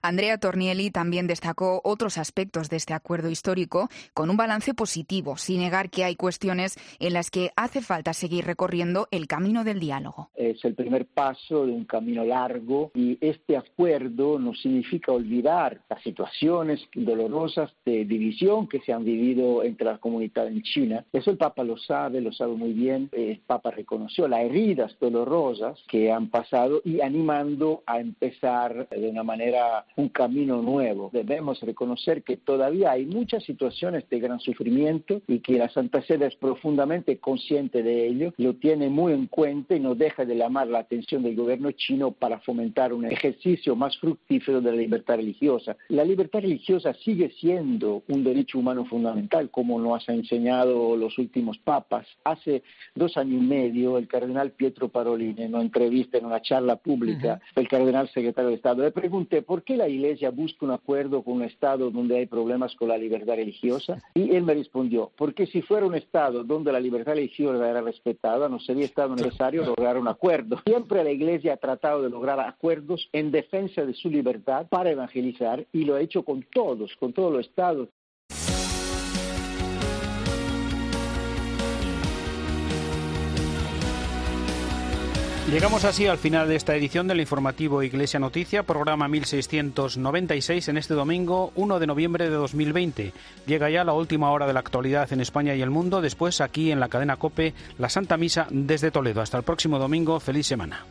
Andrea 0.06 0.38
Tornielli 0.38 0.92
también 0.92 1.26
destacó 1.26 1.80
otros 1.82 2.16
aspectos 2.16 2.70
de 2.70 2.76
este 2.76 2.94
acuerdo 2.94 3.28
histórico 3.28 3.88
con 4.14 4.30
un 4.30 4.36
balance 4.36 4.72
positivo, 4.72 5.36
sin 5.36 5.58
negar 5.58 5.90
que 5.90 6.04
hay 6.04 6.14
cuestiones 6.14 6.76
en 7.00 7.12
las 7.12 7.28
que 7.28 7.50
hace 7.56 7.80
falta 7.80 8.12
seguir 8.12 8.44
recorriendo 8.44 9.08
el 9.10 9.26
camino 9.26 9.64
del 9.64 9.80
diálogo. 9.80 10.30
Es 10.36 10.64
el 10.64 10.76
primer 10.76 11.06
paso 11.06 11.66
de 11.66 11.72
un 11.72 11.86
camino 11.86 12.24
largo 12.24 12.92
y 12.94 13.18
este 13.20 13.56
acuerdo 13.56 14.38
no 14.38 14.54
significa 14.54 15.10
olvidar 15.10 15.80
las 15.90 16.00
situaciones 16.04 16.80
dolorosas 16.94 17.72
de 17.84 18.04
división 18.04 18.68
que 18.68 18.78
se 18.82 18.92
han 18.92 19.04
vivido 19.04 19.64
entre 19.64 19.86
la 19.86 19.98
comunidad 19.98 20.46
en 20.46 20.62
China. 20.62 21.04
Eso 21.12 21.32
el 21.32 21.36
Papa 21.36 21.64
lo 21.64 21.76
sabe, 21.78 22.20
lo 22.20 22.32
sabe 22.32 22.54
muy 22.54 22.72
bien. 22.74 23.08
El 23.10 23.40
Papa 23.40 23.72
reconoció 23.72 24.28
las 24.28 24.42
heridas 24.42 24.96
dolorosas 25.00 25.82
que 25.88 26.12
han 26.12 26.28
pasado 26.28 26.80
y 26.84 27.00
animando 27.00 27.82
a 27.86 27.98
empezar 27.98 28.88
de 28.88 29.08
una 29.08 29.24
manera 29.24 29.84
un 29.96 30.08
camino 30.10 30.62
nuevo. 30.62 31.10
Debemos 31.12 31.60
reconocer 31.60 32.22
que 32.22 32.36
todavía 32.36 32.92
hay 32.92 33.06
muchas 33.06 33.44
situaciones 33.44 34.08
de 34.08 34.20
gran 34.20 34.40
sufrimiento 34.40 35.22
y 35.26 35.40
que 35.40 35.58
la 35.58 35.68
Santa 35.70 36.02
Sede 36.02 36.26
es 36.26 36.36
profundamente 36.36 37.18
consciente 37.18 37.82
de 37.82 38.06
ello, 38.06 38.34
lo 38.36 38.54
tiene 38.54 38.88
muy 38.88 39.12
en 39.12 39.26
cuenta 39.26 39.74
y 39.74 39.80
no 39.80 39.94
deja 39.94 40.24
de 40.24 40.36
llamar 40.36 40.68
la 40.68 40.80
atención 40.80 41.22
del 41.22 41.34
gobierno 41.34 41.70
chino 41.72 42.12
para 42.12 42.40
fomentar 42.40 42.92
un 42.92 43.06
ejercicio 43.06 43.74
más 43.74 43.96
fructífero 43.98 44.60
de 44.60 44.70
la 44.70 44.76
libertad 44.76 45.16
religiosa. 45.16 45.76
La 45.88 46.04
libertad 46.04 46.40
religiosa 46.40 46.92
sigue 46.94 47.30
siendo 47.40 48.02
un 48.08 48.22
derecho 48.22 48.58
humano 48.58 48.84
fundamental, 48.84 49.50
como 49.50 49.80
nos 49.80 50.08
han 50.08 50.16
enseñado 50.16 50.96
los 50.96 51.18
últimos 51.18 51.58
papas. 51.58 52.06
Hace 52.24 52.62
dos 52.94 53.16
años 53.16 53.42
y 53.42 53.46
medio, 53.46 53.98
el 53.98 54.08
cardenal 54.08 54.52
Pietro 54.52 54.88
Parolini, 54.88 55.42
en 55.42 55.54
una 55.54 55.62
entrevista, 55.62 56.18
en 56.18 56.26
una 56.26 56.42
charla 56.42 56.76
pública, 56.76 57.40
el 57.54 57.68
cardenal 57.68 58.08
secretario 58.10 58.50
de 58.50 58.56
Estado, 58.56 58.82
le 58.82 58.90
pregunté 58.90 59.42
por 59.42 59.62
qué 59.62 59.76
la 59.76 59.85
la 59.86 59.92
Iglesia 59.92 60.30
busca 60.30 60.66
un 60.66 60.72
acuerdo 60.72 61.22
con 61.22 61.34
un 61.34 61.42
Estado 61.44 61.90
donde 61.90 62.18
hay 62.18 62.26
problemas 62.26 62.74
con 62.74 62.88
la 62.88 62.98
libertad 62.98 63.36
religiosa? 63.36 64.02
Y 64.14 64.34
él 64.34 64.42
me 64.42 64.54
respondió, 64.54 65.12
porque 65.16 65.46
si 65.46 65.62
fuera 65.62 65.86
un 65.86 65.94
Estado 65.94 66.42
donde 66.42 66.72
la 66.72 66.80
libertad 66.80 67.14
religiosa 67.14 67.70
era 67.70 67.80
respetada, 67.80 68.48
no 68.48 68.58
sería 68.58 68.84
Estado 68.84 69.14
necesario 69.14 69.64
lograr 69.64 69.96
un 69.96 70.08
acuerdo. 70.08 70.60
Siempre 70.66 71.04
la 71.04 71.12
Iglesia 71.12 71.54
ha 71.54 71.56
tratado 71.56 72.02
de 72.02 72.10
lograr 72.10 72.40
acuerdos 72.40 73.08
en 73.12 73.30
defensa 73.30 73.86
de 73.86 73.94
su 73.94 74.10
libertad 74.10 74.66
para 74.68 74.90
evangelizar 74.90 75.64
y 75.72 75.84
lo 75.84 75.94
ha 75.94 76.00
hecho 76.00 76.24
con 76.24 76.42
todos, 76.42 76.96
con 76.96 77.12
todos 77.12 77.32
los 77.32 77.46
Estados. 77.46 77.88
Llegamos 85.50 85.84
así 85.84 86.08
al 86.08 86.18
final 86.18 86.48
de 86.48 86.56
esta 86.56 86.74
edición 86.74 87.06
del 87.06 87.20
informativo 87.20 87.80
Iglesia 87.84 88.18
Noticia, 88.18 88.64
programa 88.64 89.06
1696 89.06 90.66
en 90.66 90.76
este 90.76 90.94
domingo 90.94 91.52
1 91.54 91.78
de 91.78 91.86
noviembre 91.86 92.24
de 92.24 92.34
2020. 92.34 93.12
Llega 93.46 93.70
ya 93.70 93.84
la 93.84 93.92
última 93.92 94.32
hora 94.32 94.48
de 94.48 94.52
la 94.52 94.58
actualidad 94.58 95.12
en 95.12 95.20
España 95.20 95.54
y 95.54 95.62
el 95.62 95.70
mundo, 95.70 96.00
después 96.00 96.40
aquí 96.40 96.72
en 96.72 96.80
la 96.80 96.88
cadena 96.88 97.16
Cope, 97.16 97.54
la 97.78 97.88
Santa 97.88 98.16
Misa 98.16 98.48
desde 98.50 98.90
Toledo. 98.90 99.20
Hasta 99.20 99.38
el 99.38 99.44
próximo 99.44 99.78
domingo, 99.78 100.18
feliz 100.18 100.48
semana. 100.48 100.84